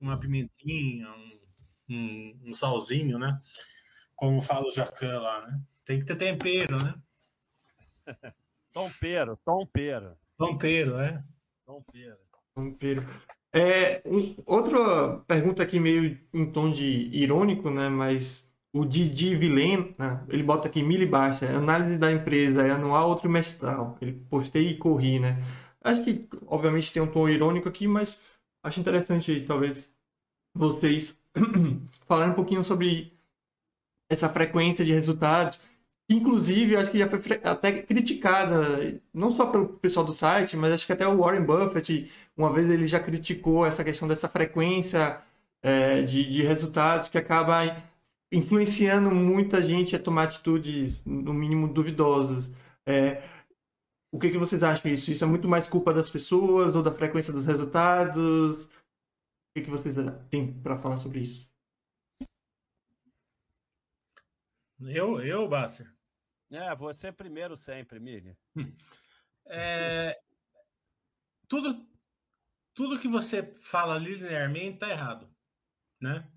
[0.00, 1.28] uma pimentinha, um,
[1.88, 3.40] um, um salzinho, né?
[4.16, 5.60] Como fala o Jacan lá, né?
[5.84, 6.94] Tem que ter tempero, né?
[8.72, 10.16] Tompeiro, tompeiro.
[10.36, 11.24] Tompeiro, é.
[11.66, 12.18] Tompeiro.
[12.54, 13.06] Tompeiro.
[13.52, 17.88] É, um, outra pergunta aqui meio em tom de irônico, né?
[17.88, 20.24] Mas o Didi Villen, né?
[20.28, 23.98] ele bota aqui mil basta, análise da empresa é anual ou trimestral.
[24.00, 25.42] Ele postei e corri, né?
[25.82, 28.20] Acho que, obviamente, tem um tom irônico aqui, mas
[28.62, 29.90] acho interessante, talvez,
[30.54, 31.18] vocês
[32.06, 33.18] falarem um pouquinho sobre
[34.10, 35.60] essa frequência de resultados
[36.10, 40.84] Inclusive, acho que já foi até criticada, não só pelo pessoal do site, mas acho
[40.84, 45.22] que até o Warren Buffett, uma vez ele já criticou essa questão dessa frequência
[45.62, 47.80] é, de, de resultados que acaba
[48.32, 52.50] influenciando muita gente a tomar atitudes, no mínimo, duvidosas.
[52.84, 53.22] É,
[54.12, 55.12] o que, que vocês acham disso?
[55.12, 58.64] Isso é muito mais culpa das pessoas ou da frequência dos resultados?
[58.64, 58.68] O
[59.54, 59.94] que, que vocês
[60.28, 61.48] têm para falar sobre isso?
[64.80, 65.99] Eu, eu, Basser?
[66.50, 68.36] É, você primeiro sempre, Miriam.
[69.52, 70.16] É,
[71.48, 71.88] tudo,
[72.74, 75.28] tudo que você fala linearmente está errado,
[76.00, 76.30] né?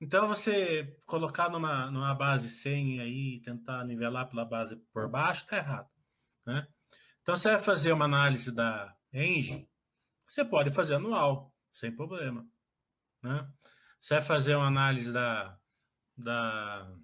[0.00, 5.42] Então você colocar numa, numa base 100 aí e tentar nivelar pela base por baixo
[5.42, 5.90] está errado,
[6.46, 6.68] né?
[7.22, 9.68] Então você vai fazer uma análise da Eng,
[10.28, 12.48] você pode fazer anual, sem problema,
[13.22, 13.50] né?
[14.00, 15.58] Você vai fazer uma análise da
[16.16, 16.96] da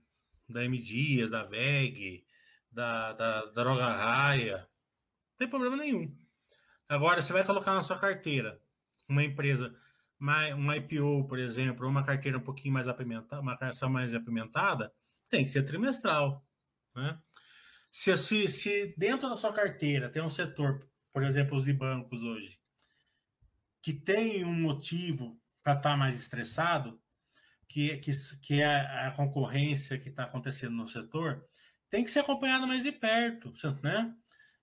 [0.49, 2.24] da M Dias, da VEG,
[2.75, 4.59] da, da, Droga Raia.
[4.59, 6.15] Não tem problema nenhum.
[6.89, 8.61] Agora, você vai colocar na sua carteira
[9.09, 9.75] uma empresa,
[10.21, 14.93] uma IPO, por exemplo, ou uma carteira um pouquinho mais apimentada, uma carteira mais apimentada,
[15.31, 16.45] tem que ser trimestral.
[16.95, 17.19] Né?
[17.91, 22.23] Se, se, se dentro da sua carteira tem um setor, por exemplo, os de bancos
[22.23, 22.59] hoje,
[23.83, 27.01] que tem um motivo para estar tá mais estressado,
[27.69, 28.13] que, que,
[28.43, 31.45] que é a concorrência que está acontecendo no setor,
[31.95, 34.13] tem que ser acompanhado mais de perto, né?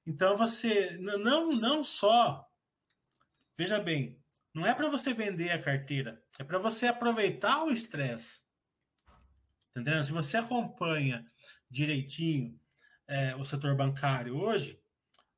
[0.05, 2.45] Então você não não só
[3.57, 4.21] veja bem,
[4.53, 8.41] não é para você vender a carteira, é para você aproveitar o estresse.
[9.69, 10.03] Entendeu?
[10.03, 11.25] Se você acompanha
[11.69, 12.59] direitinho
[13.07, 14.77] é, o setor bancário hoje,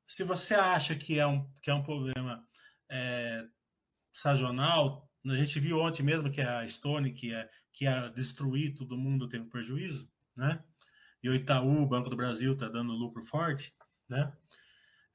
[0.04, 2.44] se você acha que é um, que é um problema
[2.88, 3.46] é,
[4.10, 8.98] sazonal, a gente viu ontem mesmo que a Stone, que é que ia destruir todo
[8.98, 10.60] mundo, teve prejuízo, né?
[11.24, 13.74] E o Itaú, o Banco do Brasil, está dando lucro forte,
[14.06, 14.30] né?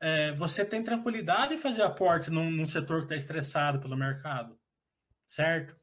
[0.02, 4.60] É, você tem tranquilidade em fazer aporte num, num setor que está estressado pelo mercado,
[5.28, 5.80] certo?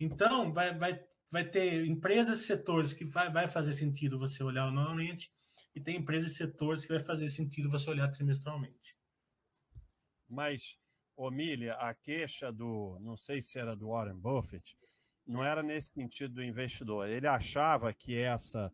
[0.00, 1.00] Então, vai, vai,
[1.30, 5.32] vai ter empresas e setores que vai, vai fazer sentido você olhar anualmente,
[5.72, 8.96] e tem empresas e setores que vai fazer sentido você olhar trimestralmente.
[10.28, 10.76] Mas
[11.14, 14.76] Omília, a queixa do, não sei se era do Warren Buffett,
[15.24, 17.08] não era nesse sentido do investidor.
[17.08, 18.72] Ele achava que essa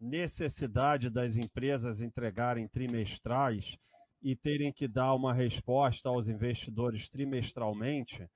[0.00, 3.76] necessidade das empresas entregarem trimestrais
[4.22, 8.28] e terem que dar uma resposta aos investidores trimestralmente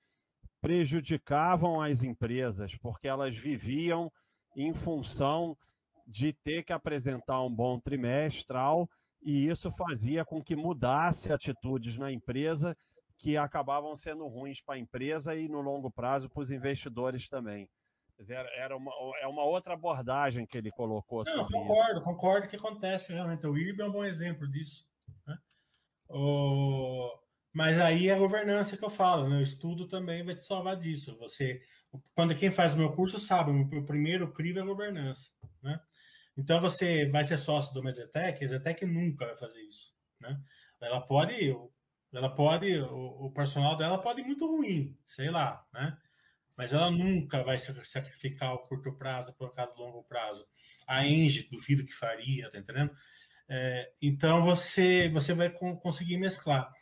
[0.60, 4.10] prejudicavam as empresas, porque elas viviam
[4.56, 5.56] em função
[6.06, 8.88] de ter que apresentar um bom trimestral
[9.24, 12.76] e isso fazia com que mudasse atitudes na empresa
[13.18, 17.68] que acabavam sendo ruins para a empresa e no longo prazo para os investidores também.
[18.22, 22.02] Dizer, era uma, é uma outra abordagem que ele colocou Não, concordo, isso.
[22.02, 23.44] concordo que acontece realmente.
[23.44, 24.86] O IRB é um bom exemplo disso.
[25.26, 25.36] Né?
[26.08, 27.10] O...
[27.52, 29.38] Mas aí é a governança que eu falo, né?
[29.38, 31.18] o estudo também vai te salvar disso.
[31.18, 31.60] Você,
[32.14, 35.28] quando quem faz o meu curso sabe, o primeiro crivo é a governança.
[35.60, 35.80] Né?
[36.36, 39.92] Então você vai ser sócio do Mesetec, a Mesetec nunca vai fazer isso.
[40.20, 40.40] Né?
[40.80, 41.56] Ela pode,
[42.12, 45.98] ela pode, o, o personal dela pode ir muito ruim, sei lá, né?
[46.62, 50.46] Mas ela nunca vai sacrificar o curto prazo por causa do longo prazo.
[50.86, 52.94] A Engie, duvido que faria, tá entendendo?
[53.48, 56.72] É, então você, você vai conseguir mesclar.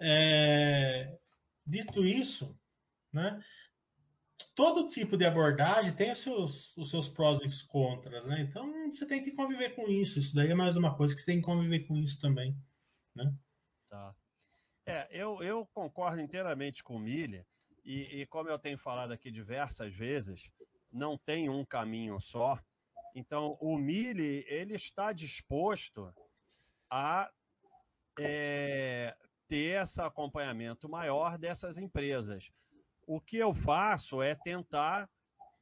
[0.00, 1.18] É,
[1.66, 2.58] dito isso,
[3.12, 3.38] né?
[4.54, 8.40] Todo tipo de abordagem tem os seus, os seus prós e contras, né?
[8.40, 10.18] Então você tem que conviver com isso.
[10.18, 12.56] Isso daí é mais uma coisa que você tem que conviver com isso também,
[13.14, 13.30] né?
[13.90, 14.14] Tá.
[14.86, 17.46] É, eu, eu concordo inteiramente com o Milha,
[17.90, 20.48] E, e como eu tenho falado aqui diversas vezes,
[20.92, 22.56] não tem um caminho só.
[23.16, 26.14] Então, o Mili ele está disposto
[26.88, 27.28] a
[28.16, 29.12] é,
[29.48, 32.52] ter esse acompanhamento maior dessas empresas.
[33.08, 35.10] O que eu faço é tentar,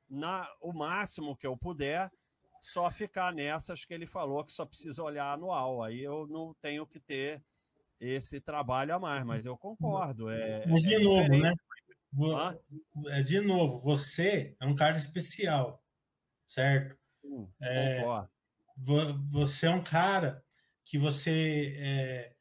[0.06, 2.10] na, o máximo que eu puder,
[2.60, 5.82] só ficar nessas que ele falou que só precisa olhar anual.
[5.82, 7.42] Aí eu não tenho que ter
[7.98, 10.28] esse trabalho a mais, mas eu concordo.
[10.28, 11.54] É, mas de é novo, né?
[13.08, 15.84] É, de novo, você é um cara especial,
[16.48, 16.98] certo?
[17.24, 18.02] Hum, é,
[19.30, 20.44] você é um cara
[20.84, 22.36] que você é,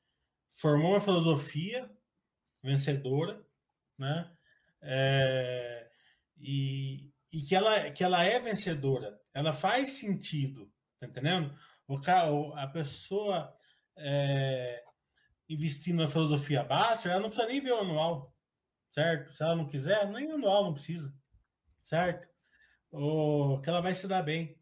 [0.47, 1.89] formou uma filosofia
[2.63, 3.45] vencedora,
[3.97, 4.31] né?
[4.81, 5.89] É,
[6.37, 11.53] e, e que, ela, que ela é vencedora, ela faz sentido, tá entendendo?
[11.87, 11.97] O,
[12.53, 13.55] a pessoa
[13.97, 14.83] é,
[15.49, 18.36] investindo na filosofia básica, ela não precisa nem ver o anual,
[18.97, 19.31] certo?
[19.31, 21.13] Se ela não quiser, nem anual não precisa,
[21.83, 22.27] certo?
[22.89, 24.59] Ou que ela vai se dar bem.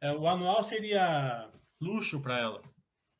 [0.00, 1.50] É, o anual seria
[1.80, 2.62] luxo para ela,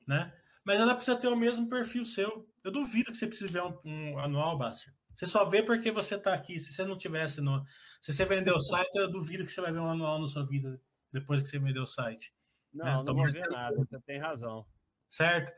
[0.07, 0.33] né?
[0.65, 2.49] Mas ela precisa ter o mesmo perfil seu.
[2.63, 4.93] Eu duvido que você precise ver um, um anual, Bácio.
[5.17, 6.61] Você só vê porque você está aqui.
[6.61, 7.65] Se você não tivesse no.
[8.01, 10.47] Se você vender o site, eu duvido que você vai ver um anual na sua
[10.47, 10.81] vida
[11.13, 12.33] depois que você vender o site.
[12.73, 13.03] Não, né?
[13.05, 14.65] não vou ver nada, você tem razão.
[15.11, 15.53] Certo?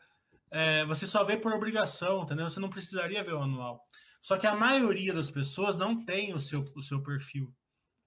[0.51, 2.49] É, você só vê por obrigação, entendeu?
[2.49, 3.87] Você não precisaria ver o anual.
[4.21, 7.55] Só que a maioria das pessoas não tem o seu, o seu perfil.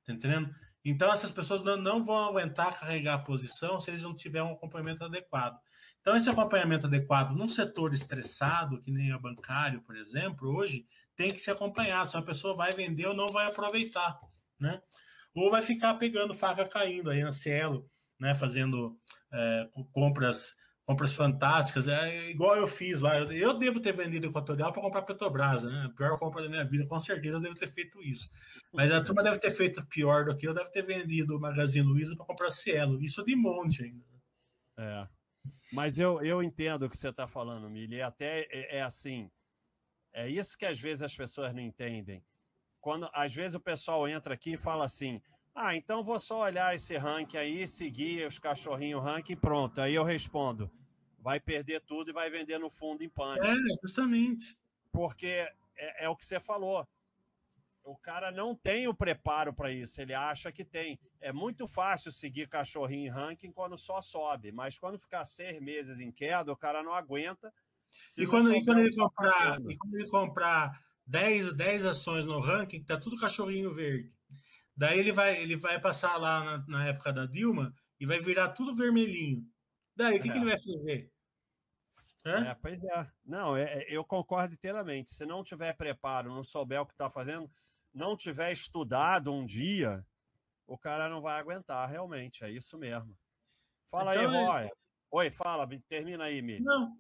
[0.05, 0.53] Tá entendendo?
[0.83, 4.53] Então, essas pessoas não, não vão aguentar carregar a posição se eles não tiverem um
[4.53, 5.59] acompanhamento adequado.
[6.01, 10.85] Então, esse acompanhamento adequado num setor estressado, que nem o bancário, por exemplo, hoje,
[11.15, 12.09] tem que ser acompanhado.
[12.09, 14.19] Se uma pessoa vai vender ou não vai aproveitar,
[14.59, 14.81] né?
[15.35, 17.87] Ou vai ficar pegando faca caindo aí na Cielo,
[18.19, 18.33] né?
[18.33, 18.99] Fazendo
[19.31, 20.55] é, compras
[20.85, 23.17] compras fantásticas, é igual eu fiz lá.
[23.19, 25.91] Eu devo ter vendido Equatorial para comprar Petrobras, né?
[25.95, 28.29] Pior compra da minha vida, com certeza eu devo ter feito isso.
[28.73, 31.87] Mas a turma deve ter feito pior do que eu, deve ter vendido o Magazine
[31.87, 33.01] Luiza para comprar Cielo.
[33.01, 34.03] Isso de monte ainda.
[34.77, 35.07] É.
[35.71, 37.97] Mas eu, eu entendo o que você está falando, Mili.
[37.97, 39.29] E até é, é, assim.
[40.13, 42.23] É isso que às vezes as pessoas não entendem.
[42.81, 45.21] Quando às vezes o pessoal entra aqui e fala assim:
[45.53, 49.81] ah, então vou só olhar esse ranking aí, seguir os cachorrinhos ranking e pronto.
[49.81, 50.71] Aí eu respondo:
[51.19, 53.45] vai perder tudo e vai vender no fundo em pânico.
[53.45, 54.57] É, justamente.
[54.91, 55.47] Porque
[55.77, 56.87] é, é o que você falou.
[57.83, 60.99] O cara não tem o preparo para isso, ele acha que tem.
[61.19, 65.99] É muito fácil seguir cachorrinho em ranking quando só sobe, mas quando ficar seis meses
[65.99, 67.51] em queda, o cara não aguenta.
[68.17, 72.83] E quando, e quando, ele comprar, e quando ele comprar 10, 10 ações no ranking,
[72.83, 74.13] tá tudo cachorrinho verde.
[74.81, 78.49] Daí ele vai, ele vai passar lá na, na época da Dilma e vai virar
[78.49, 79.47] tudo vermelhinho.
[79.95, 80.31] Daí, o que, é.
[80.31, 81.11] que ele vai fazer?
[82.25, 83.11] É, pois é.
[83.23, 85.11] Não, é, é, eu concordo inteiramente.
[85.11, 87.47] Se não tiver preparo, não souber o que está fazendo,
[87.93, 90.03] não tiver estudado um dia,
[90.65, 92.43] o cara não vai aguentar, realmente.
[92.43, 93.15] É isso mesmo.
[93.85, 94.65] Fala então, aí, Roy.
[94.65, 94.71] É...
[95.11, 96.59] Oi, fala, termina aí, Mi.
[96.59, 96.97] Não,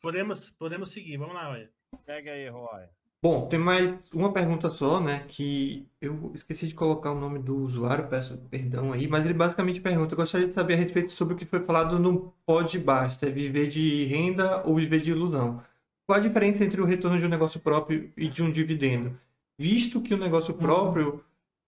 [0.00, 1.16] podemos, podemos seguir.
[1.16, 1.68] Vamos lá, Roy.
[1.96, 2.88] Segue aí, Roy.
[3.20, 5.24] Bom, tem mais uma pergunta só, né?
[5.26, 9.80] Que eu esqueci de colocar o nome do usuário, peço perdão aí, mas ele basicamente
[9.80, 13.26] pergunta: eu gostaria de saber a respeito sobre o que foi falado no Pod Basta,
[13.26, 15.60] é viver de renda ou viver de ilusão.
[16.06, 19.18] Qual a diferença entre o retorno de um negócio próprio e de um dividendo?
[19.58, 21.22] Visto que o negócio próprio,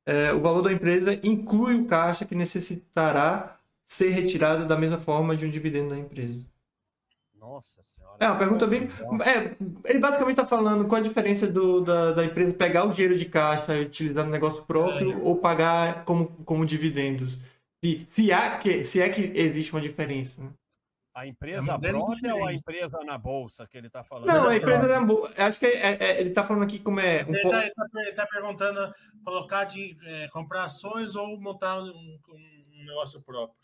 [0.07, 5.37] é, o valor da empresa inclui o caixa que necessitará ser retirado da mesma forma
[5.37, 6.47] de um dividendo da empresa.
[7.41, 8.17] Nossa senhora.
[8.21, 8.87] É uma pergunta bem.
[9.25, 13.17] É, ele basicamente está falando qual a diferença do, da, da empresa pegar o dinheiro
[13.17, 15.17] de caixa e utilizar no negócio próprio é.
[15.17, 17.41] ou pagar como, como dividendos.
[17.83, 20.43] Se, se, há que, se é que existe uma diferença.
[20.43, 20.51] Né?
[21.15, 24.27] A empresa é própria ou a empresa na bolsa que ele está falando?
[24.27, 25.43] Não, a empresa na bolsa.
[25.43, 27.25] Acho que é, é, ele está falando aqui como é.
[27.25, 32.85] Um ele está tá, tá perguntando colocar de é, comprar ações ou montar um, um
[32.85, 33.60] negócio próprio.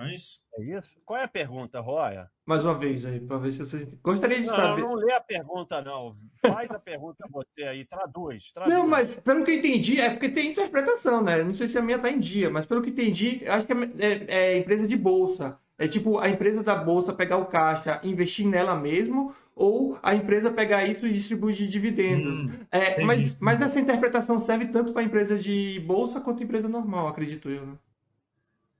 [0.00, 0.38] É isso?
[0.56, 1.00] É isso?
[1.04, 2.30] Qual é a pergunta, Roya?
[2.46, 4.82] Mais uma vez aí, para ver se você gostaria de não, saber.
[4.82, 6.12] Não, não lê a pergunta, não.
[6.40, 8.74] Faz a pergunta você aí, traduz, traduz.
[8.74, 11.42] Não, mas pelo que eu entendi, é porque tem interpretação, né?
[11.42, 13.76] Não sei se a minha tá em dia, mas pelo que entendi, acho que é,
[13.98, 15.58] é, é empresa de bolsa.
[15.76, 20.50] É tipo a empresa da bolsa pegar o caixa, investir nela mesmo, ou a empresa
[20.50, 22.44] pegar isso e distribuir de dividendos.
[22.44, 27.08] Hum, é, mas, mas essa interpretação serve tanto para empresa de bolsa quanto empresa normal,
[27.08, 27.66] acredito eu.
[27.66, 27.72] Né?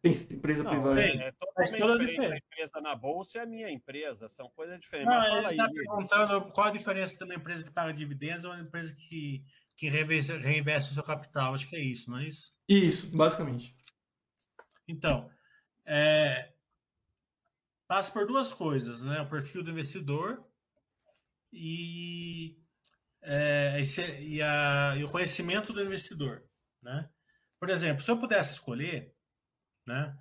[0.04, 1.02] Empresa não, privada.
[1.02, 2.32] É, é totalmente diferente.
[2.32, 5.12] A empresa na bolsa é a minha empresa, são coisas diferentes.
[5.12, 8.60] Não, ele está perguntando qual a diferença de uma empresa que paga dividendos ou uma
[8.60, 9.44] empresa que,
[9.76, 11.54] que reinveste, reinveste o seu capital.
[11.54, 12.54] Acho que é isso, não é isso?
[12.68, 13.74] Isso, basicamente.
[14.86, 15.30] Então,
[15.84, 16.52] é,
[17.86, 19.20] passa por duas coisas, né?
[19.20, 20.44] O perfil do investidor
[21.52, 22.56] e
[23.22, 26.44] é, esse, e, a, e o conhecimento do investidor.
[26.82, 27.08] Né?
[27.58, 29.14] Por exemplo, se eu pudesse escolher,
[29.88, 30.16] né,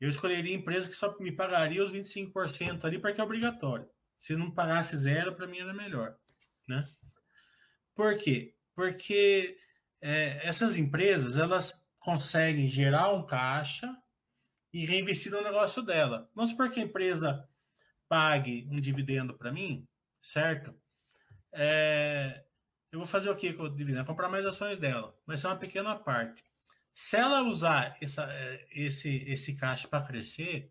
[0.00, 3.88] eu escolheria empresa que só me pagaria os 25% ali, porque é obrigatório.
[4.16, 6.16] Se não pagasse zero, para mim era melhor.
[6.68, 6.88] Né?
[7.94, 8.54] Por quê?
[8.74, 9.58] Porque
[10.00, 13.92] é, essas empresas elas conseguem gerar um caixa
[14.72, 16.30] e reinvestir no negócio dela.
[16.34, 17.48] Vamos supor que a empresa
[18.08, 19.84] pague um dividendo para mim,
[20.22, 20.74] certo?
[21.52, 22.44] É,
[22.92, 24.04] eu vou fazer o que com o dividendo?
[24.04, 25.16] Comprar mais ações dela.
[25.26, 26.44] Vai ser uma pequena parte.
[27.00, 30.68] Se ela usar essa, é, esse, esse caixa para crescer,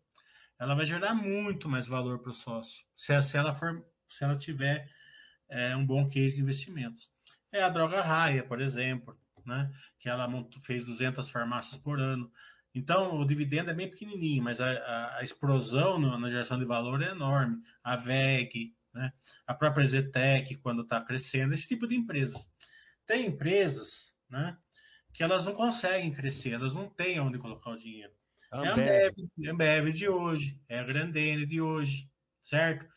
[0.60, 2.86] ela vai gerar muito mais valor para o sócio.
[2.98, 4.92] Se, se, ela for, se ela tiver
[5.48, 7.10] é, um bom case de investimentos.
[7.50, 9.72] É a droga raia, por exemplo, né?
[9.98, 10.28] que ela
[10.66, 12.30] fez 200 farmácias por ano.
[12.76, 16.66] Então, o dividendo é bem pequenininho, mas a, a, a explosão no, na geração de
[16.66, 17.56] valor é enorme.
[17.82, 19.14] A VEG, né?
[19.48, 22.52] a própria Zetec, quando está crescendo, esse tipo de empresas.
[23.06, 24.58] Tem empresas né,
[25.18, 28.14] que elas não conseguem crescer, elas não têm onde colocar o dinheiro.
[28.52, 28.68] Ambev.
[28.68, 29.14] É a Ambev,
[29.48, 32.08] a Ambev de hoje, é a Grandene de hoje,
[32.40, 32.88] certo?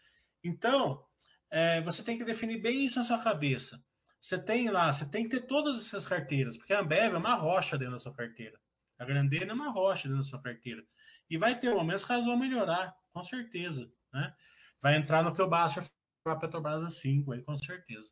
[0.44, 1.02] Então,
[1.50, 3.82] é, você tem que definir bem isso na sua cabeça.
[4.20, 7.36] Você tem lá, você tem que ter todas essas carteiras, porque a Ambev é uma
[7.36, 8.60] rocha dentro da sua carteira.
[8.98, 10.84] A Grandene é uma rocha dentro da sua carteira.
[11.30, 13.90] E vai ter momentos que elas vão melhorar, com certeza.
[14.12, 14.30] Né?
[14.78, 15.82] Vai entrar no que o Basser
[16.22, 18.10] para a Petrobras a 5, aí, com certeza.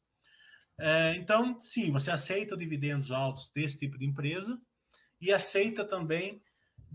[0.79, 4.59] É, então, sim, você aceita dividendos altos desse tipo de empresa
[5.21, 6.41] e aceita também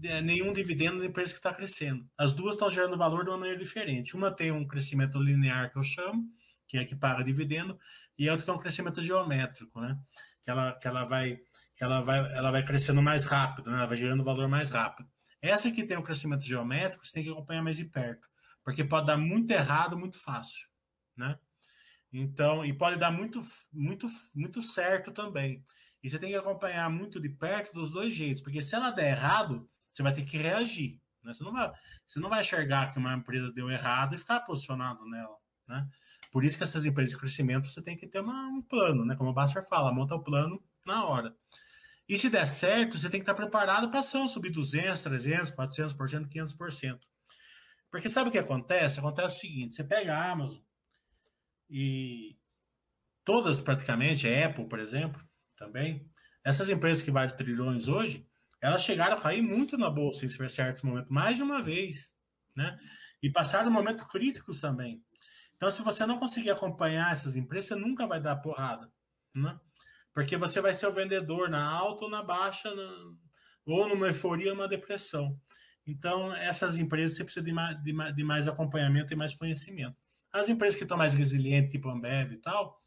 [0.01, 2.09] é, nenhum dividendo da empresa que está crescendo.
[2.17, 4.15] As duas estão gerando valor de uma maneira diferente.
[4.15, 6.23] Uma tem um crescimento linear, que eu chamo,
[6.67, 7.77] que é que paga dividendo,
[8.17, 9.97] e a outra tem um crescimento geométrico, né?
[10.41, 11.37] Que ela, que ela, vai,
[11.75, 13.77] que ela, vai, ela vai crescendo mais rápido, né?
[13.77, 15.09] ela vai gerando valor mais rápido.
[15.41, 18.27] Essa que tem um crescimento geométrico, você tem que acompanhar mais de perto,
[18.63, 20.67] porque pode dar muito errado muito fácil,
[21.17, 21.37] né?
[22.13, 23.41] Então, e pode dar muito,
[23.73, 24.05] muito,
[24.35, 25.63] muito certo também.
[26.03, 29.17] E você tem que acompanhar muito de perto dos dois jeitos, porque se ela der
[29.17, 31.01] errado, você vai ter que reagir.
[31.23, 31.33] Né?
[31.33, 31.71] Você, não vai,
[32.05, 35.35] você não vai enxergar que uma empresa deu errado e ficar posicionado nela.
[35.67, 35.87] Né?
[36.31, 39.15] Por isso que essas empresas de crescimento você tem que ter uma, um plano, né?
[39.15, 41.35] Como o Basser fala, monta o plano na hora.
[42.07, 45.51] E se der certo, você tem que estar preparado para a ação subir 200, 300,
[45.51, 46.99] 400%, 500%.
[47.89, 48.99] Porque sabe o que acontece?
[48.99, 50.59] Acontece o seguinte: você pega a Amazon
[51.75, 52.37] e
[53.25, 55.19] todas praticamente, Apple, por exemplo,
[55.57, 56.07] também,
[56.43, 58.27] essas empresas que valem trilhões hoje,
[58.61, 62.13] elas chegaram a cair muito na bolsa em certos momentos, mais de uma vez,
[62.55, 62.77] né?
[63.23, 65.03] E passaram momentos críticos também.
[65.55, 68.87] Então, se você não conseguir acompanhar essas empresas, você nunca vai dar porrada,
[69.33, 69.59] né?
[70.13, 73.15] Porque você vai ser o vendedor na alta ou na baixa, na...
[73.65, 75.35] ou numa euforia ou numa depressão.
[75.87, 80.02] Então, essas empresas você precisa de mais, de mais acompanhamento e mais conhecimento.
[80.33, 82.81] As empresas que estão mais resilientes, tipo Ambev e tal,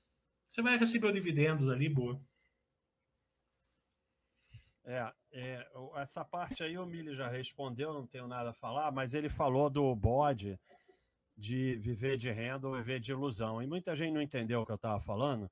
[0.49, 2.21] você vai receber dividendos ali, boa.
[4.85, 9.15] É, é, essa parte aí o Mili já respondeu, não tenho nada a falar, mas
[9.15, 10.59] ele falou do bode
[11.37, 13.63] de viver de renda ou viver de ilusão.
[13.63, 15.51] E muita gente não entendeu o que eu estava falando,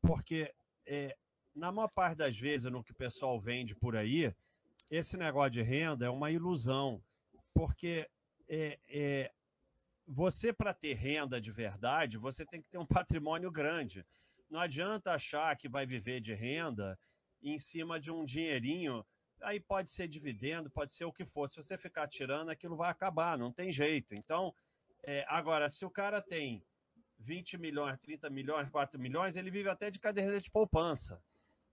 [0.00, 0.52] porque
[0.86, 1.16] é,
[1.54, 4.32] na maior parte das vezes no que o pessoal vende por aí,
[4.90, 7.02] esse negócio de renda é uma ilusão,
[7.54, 8.08] porque
[8.48, 9.32] é, é
[10.06, 14.04] você, para ter renda de verdade, você tem que ter um patrimônio grande.
[14.50, 16.98] Não adianta achar que vai viver de renda
[17.42, 19.04] em cima de um dinheirinho.
[19.42, 21.48] Aí pode ser dividendo, pode ser o que for.
[21.48, 24.14] Se você ficar tirando, aquilo vai acabar, não tem jeito.
[24.14, 24.54] Então,
[25.04, 26.62] é, agora, se o cara tem
[27.18, 31.22] 20 milhões, 30 milhões, 4 milhões, ele vive até de caderneta de poupança.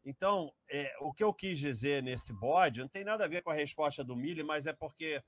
[0.03, 3.51] Então, é, o que eu quis dizer nesse bode não tem nada a ver com
[3.51, 5.21] a resposta do Mili, mas é porque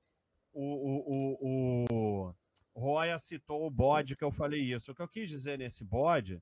[0.51, 2.35] o, o, o, o
[2.75, 4.91] Roya citou o bode que eu falei isso.
[4.91, 6.41] O que eu quis dizer nesse bode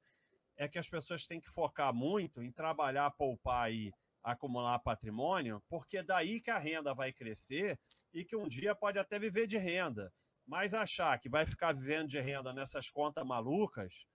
[0.55, 3.91] é que as pessoas têm que focar muito em trabalhar, poupar e
[4.23, 7.79] acumular patrimônio, porque é daí que a renda vai crescer
[8.13, 10.13] e que um dia pode até viver de renda.
[10.45, 14.05] Mas achar que vai ficar vivendo de renda nessas contas malucas,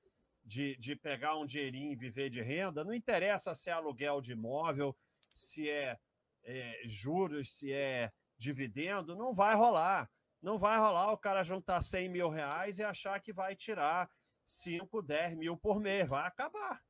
[0.45, 4.33] de, de pegar um dinheirinho e viver de renda, não interessa se é aluguel de
[4.33, 4.97] imóvel,
[5.37, 5.99] se é,
[6.45, 10.09] é juros, se é dividendo, não vai rolar.
[10.47, 14.09] Não vai rolar o cara juntar 100 mil reais e achar que vai tirar
[14.47, 16.09] 5, 10 mil por mês.
[16.09, 16.81] Vai acabar.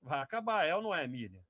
[0.00, 1.42] Vai acabar, é ou não é, Miriam?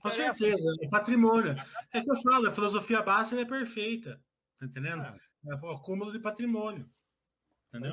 [0.00, 1.56] Com certeza, é patrimônio.
[1.92, 4.22] É que eu falo, a filosofia básica é perfeita.
[4.56, 5.02] Tá entendendo?
[5.02, 6.88] É, é o acúmulo de patrimônio.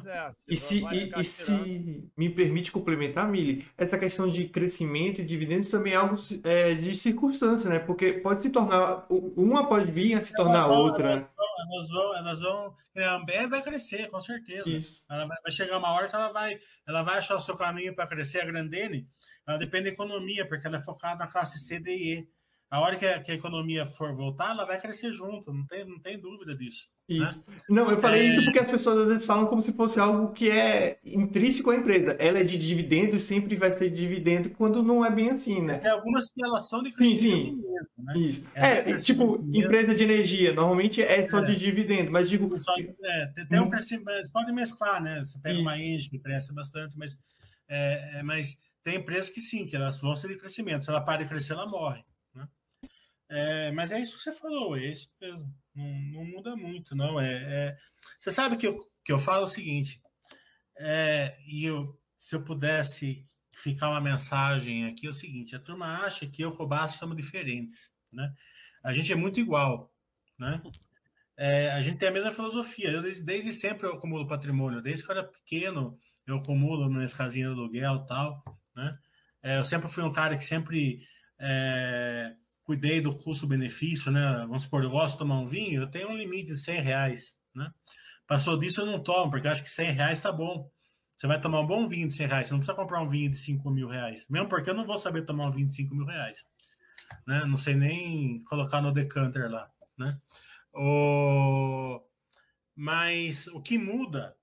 [0.05, 5.25] É, e se, e, e se me permite complementar, Mili, essa questão de crescimento e
[5.25, 7.79] dividendos também é algo é, de circunstância, né?
[7.79, 11.27] Porque pode se tornar, uma pode vir a se tornar outra.
[11.61, 14.69] Elas vão, elas vão, a Ambev vai crescer, com certeza.
[14.69, 15.03] Isso.
[15.09, 17.95] Ela vai, vai, chegar uma hora que ela vai, ela vai achar o seu caminho
[17.95, 18.41] para crescer.
[18.41, 19.07] A Grandene,
[19.47, 22.27] ela depende da economia, porque ela é focada na classe C, D e E
[22.71, 25.83] a hora que a, que a, economia for voltar, ela vai crescer junto, não tem,
[25.83, 26.89] não tem dúvida disso.
[27.09, 27.17] Né?
[27.17, 27.43] Isso.
[27.45, 27.57] Né?
[27.69, 28.25] Não, eu falei é...
[28.27, 31.75] isso porque as pessoas às vezes falam como se fosse algo que é intrínseco à
[31.75, 32.13] empresa.
[32.17, 35.79] Ela é de dividendo e sempre vai ser dividendo quando não é bem assim, né?
[35.79, 37.55] Tem algumas que elas são de crescimento sim, sim.
[37.57, 38.17] mesmo, né?
[38.17, 38.47] Isso.
[38.55, 41.43] é, tipo, empresa de energia, normalmente é só é.
[41.43, 42.57] de dividendo, mas digo...
[42.57, 45.19] Só, é, tem, um crescimento, pode mesclar, né?
[45.19, 45.61] Você pega isso.
[45.61, 47.19] uma Engie que cresce bastante, mas,
[47.67, 50.85] é, é, mas tem empresas que sim, que elas vão ser de crescimento.
[50.85, 52.01] Se ela para de crescer, ela morre.
[53.31, 55.55] É, mas é isso que você falou, é isso mesmo.
[55.73, 57.17] Não, não muda muito, não.
[57.17, 57.77] É, é,
[58.19, 60.01] você sabe que eu, que eu falo o seguinte,
[60.77, 66.03] é, e eu, se eu pudesse ficar uma mensagem aqui, é o seguinte: a turma
[66.03, 68.33] acha que eu e o Cobaço somos diferentes, né?
[68.83, 69.93] A gente é muito igual,
[70.37, 70.61] né?
[71.37, 72.89] É, a gente tem a mesma filosofia.
[72.89, 74.81] Eu, desde, desde, sempre eu acumulo patrimônio.
[74.81, 75.97] Desde que eu era pequeno,
[76.27, 78.43] eu acumulo minhas casinhas de aluguel tal,
[78.75, 78.89] né?
[79.41, 80.99] É, eu sempre fui um cara que sempre
[81.39, 82.35] é,
[82.71, 84.45] cuidei do custo-benefício, né?
[84.47, 87.35] Vamos supor, eu gosto de tomar um vinho, eu tenho um limite de 100 reais,
[87.53, 87.69] né?
[88.25, 90.71] Passou disso eu não tomo, porque acho que 100 reais tá bom.
[91.17, 93.29] Você vai tomar um bom vinho de 100 reais, você não precisa comprar um vinho
[93.29, 94.25] de 5 mil reais.
[94.29, 96.45] Mesmo porque eu não vou saber tomar um vinho de 5 mil reais.
[97.27, 97.43] Né?
[97.43, 100.17] Não sei nem colocar no decanter lá, né?
[100.73, 102.01] O...
[102.73, 104.33] Mas o que muda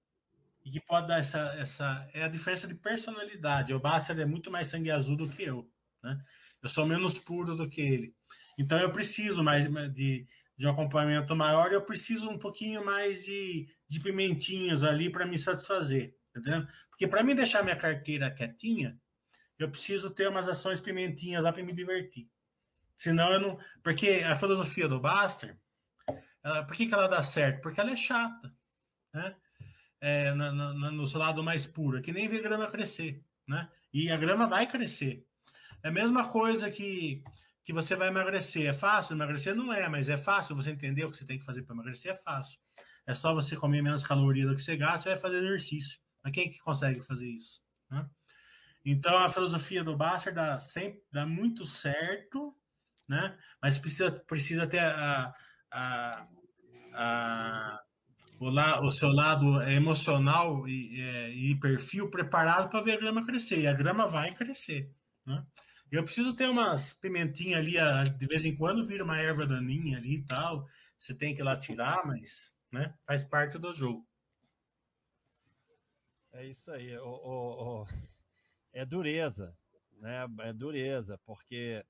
[0.67, 3.73] e que pode dar essa, essa é a diferença de personalidade.
[3.73, 5.67] O Basser é muito mais sangue azul do que eu,
[6.03, 6.19] né?
[6.63, 8.15] Eu sou menos puro do que ele.
[8.59, 10.27] Então eu preciso mais de,
[10.57, 15.39] de um acompanhamento maior, eu preciso um pouquinho mais de, de pimentinhas ali para me
[15.39, 16.67] satisfazer, entendeu?
[16.91, 18.99] Porque para me deixar minha carteira quietinha,
[19.59, 22.29] eu preciso ter umas ações pimentinhas lá para me divertir.
[22.97, 23.59] Senão eu não.
[23.83, 25.57] Porque a filosofia do Baster,
[26.43, 27.63] ela, por que, que ela dá certo?
[27.63, 28.53] Porque ela é chata,
[29.15, 29.37] né?
[30.01, 33.69] É, na, na, no seu lado mais puro, é que nem ver grama crescer, né?
[33.93, 35.25] E a grama vai crescer.
[35.83, 37.23] É a mesma coisa que,
[37.63, 38.67] que você vai emagrecer.
[38.67, 39.15] É fácil?
[39.15, 41.75] Emagrecer não é, mas é fácil você entender o que você tem que fazer para
[41.75, 42.13] emagrecer.
[42.13, 42.59] É fácil.
[43.07, 45.99] É só você comer menos calorias do que você gasta, você vai fazer exercício.
[46.23, 47.63] Mas quem é que consegue fazer isso?
[47.91, 48.07] Né?
[48.85, 52.55] Então a filosofia do Basser dá, sempre, dá muito certo,
[53.09, 53.37] né?
[53.63, 55.35] mas precisa, precisa ter a,
[55.71, 56.27] a,
[56.95, 57.81] a
[58.41, 63.25] o, la, o seu lado emocional e, é, e perfil preparado para ver a grama
[63.25, 63.61] crescer.
[63.61, 64.91] E a grama vai crescer.
[65.27, 65.45] Né?
[65.91, 67.77] Eu preciso ter umas pimentinhas ali,
[68.19, 70.69] de vez em quando vira uma erva daninha ali e tal.
[70.99, 74.07] Você tem que ir lá tirar, mas né, faz parte do jogo.
[76.33, 76.97] É isso aí.
[76.99, 77.87] O, o, o...
[78.73, 79.57] É dureza,
[79.93, 80.27] né?
[80.41, 81.85] É dureza, porque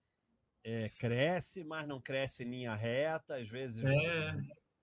[0.65, 4.37] é, cresce, mas não cresce em linha reta, às vezes, é.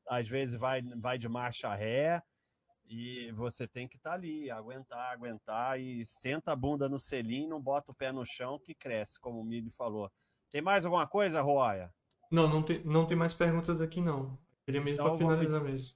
[0.10, 2.22] às vezes vai, vai de marcha ré.
[2.88, 7.48] E você tem que estar tá ali, aguentar, aguentar e senta a bunda no selim,
[7.48, 10.12] não bota o pé no chão que cresce, como o Mili falou.
[10.50, 11.92] Tem mais alguma coisa, Roya?
[12.30, 14.38] Não, não tem, não tem mais perguntas aqui não.
[14.64, 15.96] Queria mesmo então, para finalizar vamos, mesmo.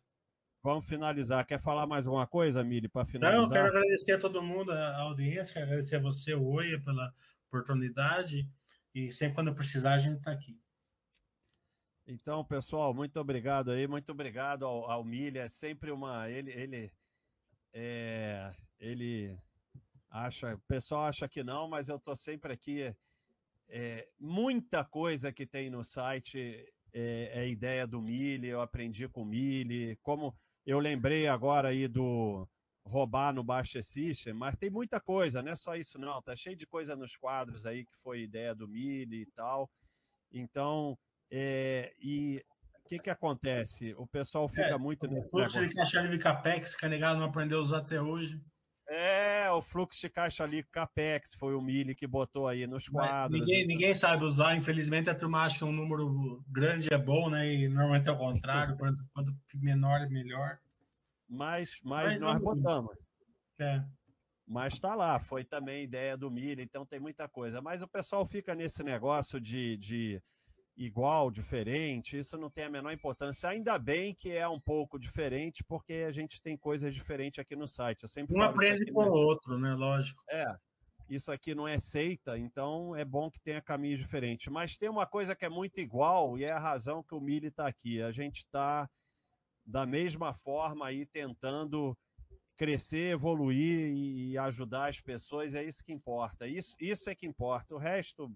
[0.63, 1.45] Vamos finalizar.
[1.45, 3.41] Quer falar mais alguma coisa, Mili, para finalizar?
[3.41, 7.13] Não, quero agradecer a todo mundo, a audiência, quero agradecer a você, o Oia, pela
[7.47, 8.49] oportunidade.
[8.93, 10.59] E sempre quando precisar, a gente está aqui.
[12.11, 15.41] Então, pessoal, muito obrigado aí, muito obrigado ao, ao Milha.
[15.41, 16.27] É sempre uma.
[16.27, 16.91] Ele, ele,
[17.71, 19.37] é, ele
[20.09, 22.95] acha, o pessoal acha que não, mas eu estou sempre aqui.
[23.69, 29.21] É, muita coisa que tem no site é, é ideia do Mille, eu aprendi com
[29.21, 32.49] o Mille, como eu lembrei agora aí do
[32.83, 36.55] roubar no Baixa System, mas tem muita coisa, não é só isso não, tá cheio
[36.55, 39.69] de coisa nos quadros aí que foi ideia do Mille e tal.
[40.31, 40.97] Então,
[41.31, 42.43] é, e
[42.83, 43.93] o que, que acontece?
[43.97, 45.27] O pessoal fica é, muito nesse.
[45.27, 48.41] O fluxo de caixa livre Capex, que a negado não aprendeu a usar até hoje.
[48.91, 53.39] É, o fluxo de caixa ali Capex foi o Mili que botou aí nos quadros.
[53.39, 57.53] Ninguém, ninguém sabe usar, infelizmente a turma acha que um número grande é bom, né?
[57.53, 60.57] E normalmente é o contrário, quanto, quanto menor é melhor.
[61.29, 62.97] Mas, mas, mas nós botamos.
[63.59, 63.83] É.
[64.47, 67.61] Mas está lá, foi também ideia do Mili, então tem muita coisa.
[67.61, 70.19] Mas o pessoal fica nesse negócio de, de
[70.79, 73.49] igual, diferente, isso não tem a menor importância.
[73.49, 77.67] Ainda bem que é um pouco diferente, porque a gente tem coisas diferentes aqui no
[77.67, 78.03] site.
[78.03, 79.75] Eu sempre um aprende com o outro, né?
[79.75, 80.23] Lógico.
[80.29, 80.45] É.
[81.09, 84.47] Isso aqui não é seita, então é bom que tenha caminhos diferentes.
[84.47, 87.47] Mas tem uma coisa que é muito igual, e é a razão que o Mili
[87.47, 88.01] está aqui.
[88.01, 88.89] A gente está
[89.65, 91.97] da mesma forma aí tentando
[92.55, 96.47] crescer, evoluir e ajudar as pessoas, é isso que importa.
[96.47, 97.73] Isso, isso é que importa.
[97.73, 98.31] O resto,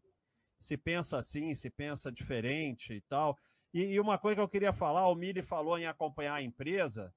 [0.64, 3.38] se pensa assim, se pensa diferente e tal.
[3.73, 7.14] E, e, uma coisa que eu queria falar, o Mili falou em acompanhar a empresa,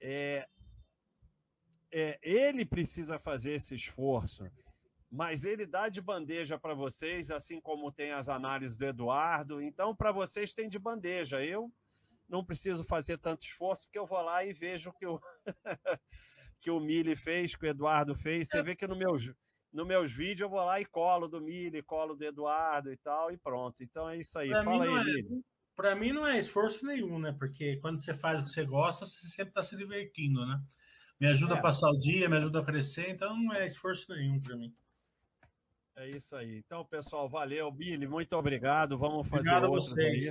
[0.00, 0.46] é,
[1.90, 4.44] é, ele precisa fazer esse esforço,
[5.10, 9.62] mas ele dá de bandeja para vocês, assim como tem as análises do Eduardo.
[9.62, 11.42] Então, para vocês tem de bandeja.
[11.42, 11.72] Eu
[12.28, 15.20] não preciso fazer tanto esforço, porque eu vou lá e vejo que o,
[16.60, 18.48] que o Mili fez, que o Eduardo fez.
[18.48, 18.62] Você é.
[18.62, 19.32] vê que no meus,
[19.74, 23.30] no meus vídeos eu vou lá e colo do Mili, colo do Eduardo e tal,
[23.32, 23.82] e pronto.
[23.82, 24.48] Então é isso aí.
[24.48, 25.44] Pra Fala aí, é, Mili.
[25.74, 27.34] Para mim não é esforço nenhum, né?
[27.36, 30.62] Porque quando você faz o que você gosta, você sempre está se divertindo, né?
[31.20, 31.58] Me ajuda é.
[31.58, 34.72] a passar o dia, me ajuda a crescer, então não é esforço nenhum para mim.
[35.96, 36.58] É isso aí.
[36.58, 38.96] Então, pessoal, valeu, Billy, muito obrigado.
[38.96, 40.30] Vamos fazer obrigado outros aí.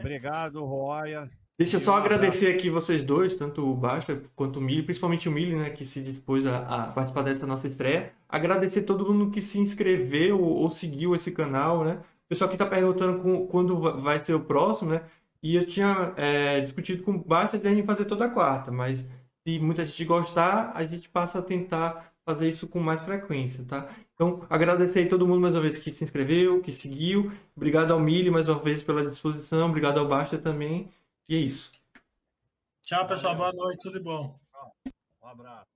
[0.00, 1.30] Obrigado, Roya.
[1.58, 5.32] Deixa eu só agradecer aqui vocês dois, tanto o Basta quanto o Mili, principalmente o
[5.32, 8.12] Mili, né, que se dispôs a, a, participar dessa nossa estreia.
[8.28, 11.98] Agradecer todo mundo que se inscreveu ou, seguiu esse canal, né?
[12.26, 15.02] O pessoal que está perguntando com, quando vai ser o próximo, né?
[15.42, 19.06] E eu tinha é, discutido com o Basta de a gente fazer toda quarta, mas
[19.46, 23.88] se muita gente gostar, a gente passa a tentar fazer isso com mais frequência, tá?
[24.14, 27.32] Então, agradecer aí todo mundo mais uma vez que se inscreveu, que seguiu.
[27.56, 29.68] Obrigado ao Mili mais uma vez pela disposição.
[29.68, 30.90] Obrigado ao Basta também.
[31.28, 31.72] E é isso.
[32.82, 33.34] Tchau, pessoal.
[33.34, 33.82] Boa noite.
[33.82, 34.38] Tudo bom.
[35.22, 35.75] Um abraço.